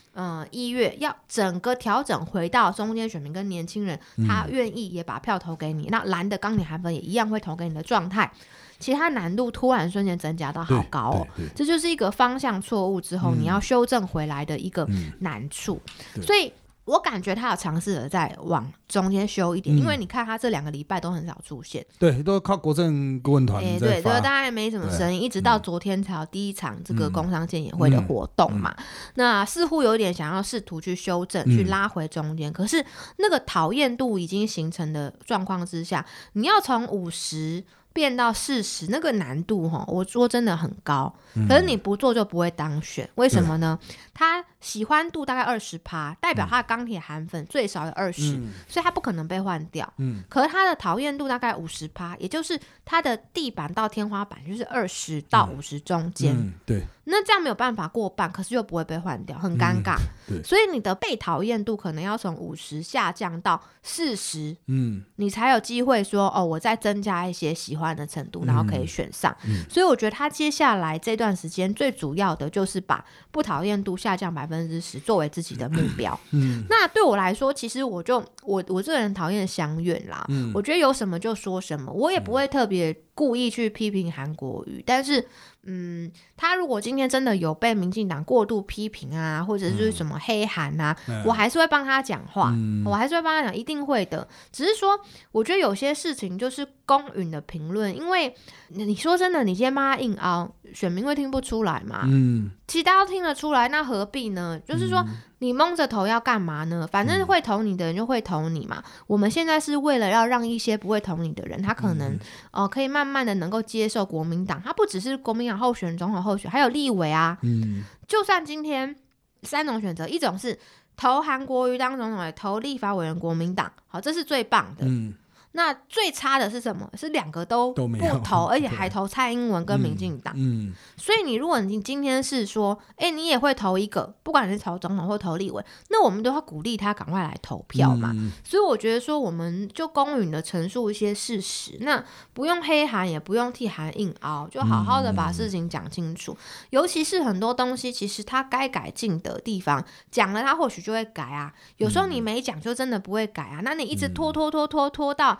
[0.50, 4.26] 一月要整个调整回到中间选民跟年轻人，嗯。
[4.28, 8.30] 他愿意也把票投给你，那蓝的钢铁韩粉也一样会投给你的状态，
[8.78, 13.40] 其他难度突然瞬间增加到好高哦，这就是一个方向错误之后、嗯。
[13.40, 15.12] 你要修正回来的一个嗯。
[15.20, 15.80] 难处，
[16.14, 16.24] 对。
[16.26, 16.52] 所以
[16.84, 28.74] 我感觉他有尝试着在往中间修一点，嗯因为你看他这两个礼拜都很少出现，对，都靠国政顾问团哎、在对，就，发大家也没什么对声音，一直到昨天才有第一场这个工商建演会的活动嘛，
[29.14, 32.84] 那似乎有点想要试图去修正，去嗯拉回中间，可是
[33.18, 37.64] 那个讨厌度已经形成的状况之下，你要从五十。
[37.94, 41.14] 变到四十，那个难度哈，我说真的很高。
[41.34, 41.46] 嗯。
[41.46, 43.78] 可是你不做就不会当选，为什么呢？
[44.14, 48.52] 他喜欢度大概二十趴，代表他的钢铁韩粉最少有二十、嗯。
[48.68, 49.90] 所以他不可能被换掉。
[49.98, 50.22] 嗯。
[50.28, 56.36] 可是他的讨厌度大概五十趴，也就是他的地板到天花板就是二十到五十中间。
[56.36, 56.84] 嗯对。
[57.04, 59.96] 那这样没有办法过半，可是又不会被换掉，很尴尬。
[60.28, 60.40] 对。
[60.44, 65.04] 所以你的被讨厌度可能要从五十下降到四十，嗯。
[65.16, 69.36] 你才有机会说哦，我再增加一些喜欢的程度，然后可以选上。
[69.46, 69.64] 嗯。
[69.68, 76.18] 所以我觉得他接下来这段时间最主要的就是把不讨厌度下降百分之十作为自己的目标。
[76.32, 85.24] 嗯那对我来说，其实我就我我这个人讨厌相怨啦，嗯我觉得有什么就说什么，我也不会特别故意去批评韩国瑜，但是。
[85.64, 94.26] 嗯，他如果今天真的有被民进党过度批评啊，或者是什么黑韩啊，嗯我还是会帮他讲话，嗯我还是会帮他讲，一定会的。
[94.50, 94.98] 只是说，
[95.30, 98.34] 我觉得有些事情就是公允的评论，因为
[98.68, 102.02] 你你说真的，你今天帮他硬凹，选民会听不出来嘛？
[102.06, 104.58] 嗯其实大家都听得出来，那何必呢？
[104.66, 105.04] 就是说，
[105.40, 106.88] 你蒙着头要干嘛呢？
[106.90, 108.82] 反正会投你的人就会投你嘛。
[109.06, 112.14] 我们现在是为了要让一些不会投你的人，他可能
[112.50, 117.38] 哦、呃可以慢慢的能够接受国民党，他不只是国民党候选人、总统候选，还有立委啊。
[117.42, 118.96] 嗯就算今天
[119.42, 120.58] 三种选择，一种是
[120.96, 124.86] 投韩国瑜当总统，投立法委员国民党，好，这是最棒的。
[124.86, 125.12] 嗯，
[125.52, 126.88] 那最差的是什么？
[126.94, 127.88] 是两个都不
[128.24, 130.34] 投， 而且对还投蔡英文跟民进党。
[130.36, 138.12] 嗯所以你如果你今天是说，哎、你也会投一个，不管你是投总统或投立委，那我们都要鼓励他赶快来投票嘛。
[138.14, 146.36] 嗯所以我觉得说，我们就公允的陈述一些事实，那不用黑函，也不用替韩硬凹，就好好的把事情讲清楚。
[146.70, 151.52] 尤其是很多东西，其实他该改进的地方，讲了他或许就会改啊。
[151.76, 153.60] 有时候你没讲，就真的不会改啊。
[153.62, 155.38] 那你一直拖拖拖拖拖到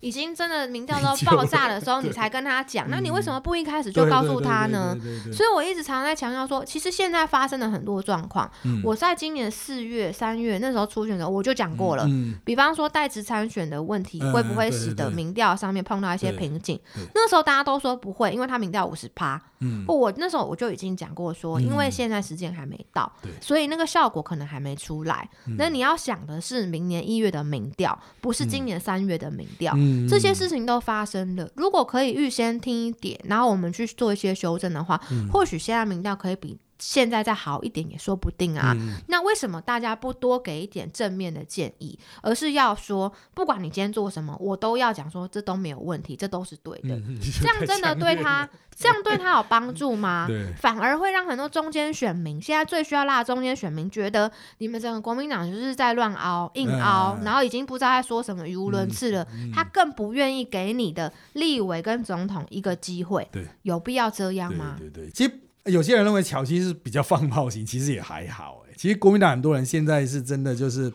[0.00, 4.96] 已经真的民调都 爆炸的时候， 你才跟他讲，那你为什么不一开始就告诉他呢？？
[5.32, 8.50] 所以我一直常常在强调说，其实现在发生了很多状况。
[8.64, 12.04] 嗯我在今年四月、三月那时候初选的时候，我就讲过了。
[12.06, 16.78] 嗯比方说代职参选的问题，嗯会不会使得民调上面碰到一些瓶颈？
[17.14, 19.40] 那时候大家都说不会，因为他民调五十趴。
[19.60, 25.28] 嗯，我那时候我就已经讲过说，嗯因为现在时间还没到对，所以那个效果可能还没出来。
[25.46, 29.74] 嗯那你要想的是明年一月的民调，不是今年三月的民调。
[29.88, 35.28] 嗯这些事情都发生了，如果可以预先听一点，然后我们去做一些修正的话，嗯。
[35.32, 38.72] 或许现在民调可以比现在再好一点，也说不定啊。
[38.76, 46.96] 嗯那为什么大家不多给一点正面的建议，而是要说，不管你今天做什么，我都要讲说这都没有问题，这都是对的。
[46.96, 50.28] 嗯 这样真的对他，这样对他有帮助吗？
[50.60, 59.26] 反而会让很多中间选民，现在最需要拉的中间选民，觉得你们整个国民党就是在乱凹、硬凹，嗯然后已经不知道在说什么，语无伦次了。
[59.54, 64.76] 他更不愿意给你的立委跟总统一个机会，对，有必要这样吗？
[64.78, 68.74] 对对对，其实有些人认为巧西是比较放炮型，其实也还好哎。
[68.76, 70.92] 其实国民党很多人现在是真的就是。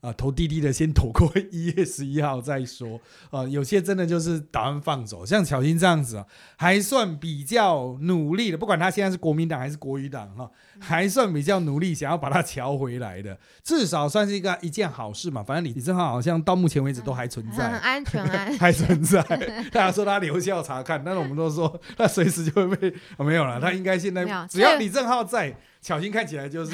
[0.00, 3.00] 啊、投滴滴的先投过一月十一号再说。
[3.30, 6.26] 呃，有些真的就是打算放走，像小新这样子啊，
[6.56, 8.58] 还算比较努力的。
[8.58, 15.42] 不管他现在是国民党还是国语党哈、还算比较努力，想要把他调回来的，至少算是一个一件好事嘛。
[15.42, 17.70] 反正李李正浩好像到目前为止都还存在。
[17.72, 18.48] 很安全啊。
[18.60, 19.20] 还存在。
[19.72, 23.60] 大家说他留校查看，但是我们都说他随时就会被、哦没有了。
[23.60, 25.56] 他应该现在只要李正浩在，
[25.86, 26.72] 巧心看起来就是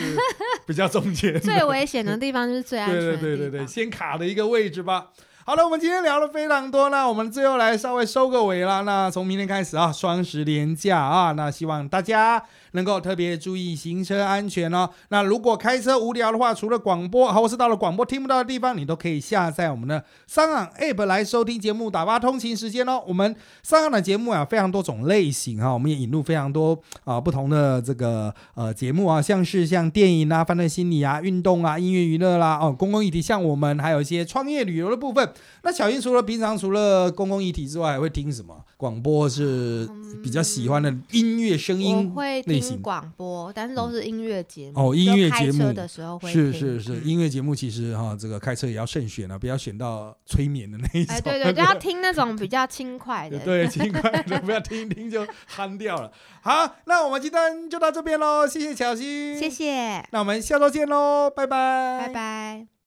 [0.67, 1.37] 比较中间。
[1.39, 3.17] 最危险的地方就是最安全对。
[3.19, 5.09] 对对对对，先卡的一个位置吧。
[5.45, 8.81] 好了，我们今天聊了非常多，那我们最后来稍微收个尾啦。
[8.81, 12.43] 那从明天开始啊，双十连假啊，那希望大家
[12.73, 14.91] 能够特别注意行车安全哦。
[15.09, 23.03] 那如果开车无聊的话，除了广播，或是到了广播听不到的地方，你都可以下载我们的三岸 App 来收听节目，打发通勤时间哦。
[23.07, 35.33] 我们三岸的节目啊，非常多种类型哈、我们也引入非常多啊、不同的这个呃节目啊，像是像电影啊、犯罪心理啊、运动啊、音乐娱乐啦，哦，公共议题，像我们还有一些创业旅游的部分。
[35.63, 38.55] 那小英除了平常除了公共议题之外，还会听什么？
[38.77, 39.89] 广播是
[40.23, 42.62] 比较喜欢的音乐声音会听类型。
[42.77, 44.91] 广播，但是都是音乐节目。
[44.91, 51.15] 哦音乐节目的时候会是是是，音乐节目其实哈，这个开车也要慎选啊，不要选到催眠的那一种。
[51.15, 53.39] 哎，对对， 就要听那种比较轻快的。
[53.41, 56.11] 对，轻快的，不要听一听就憨掉了。
[56.43, 62.73] 好，那我们今天就到这边喽，谢谢巧芯，谢，谢，那我们下周见喽，拜拜，拜拜。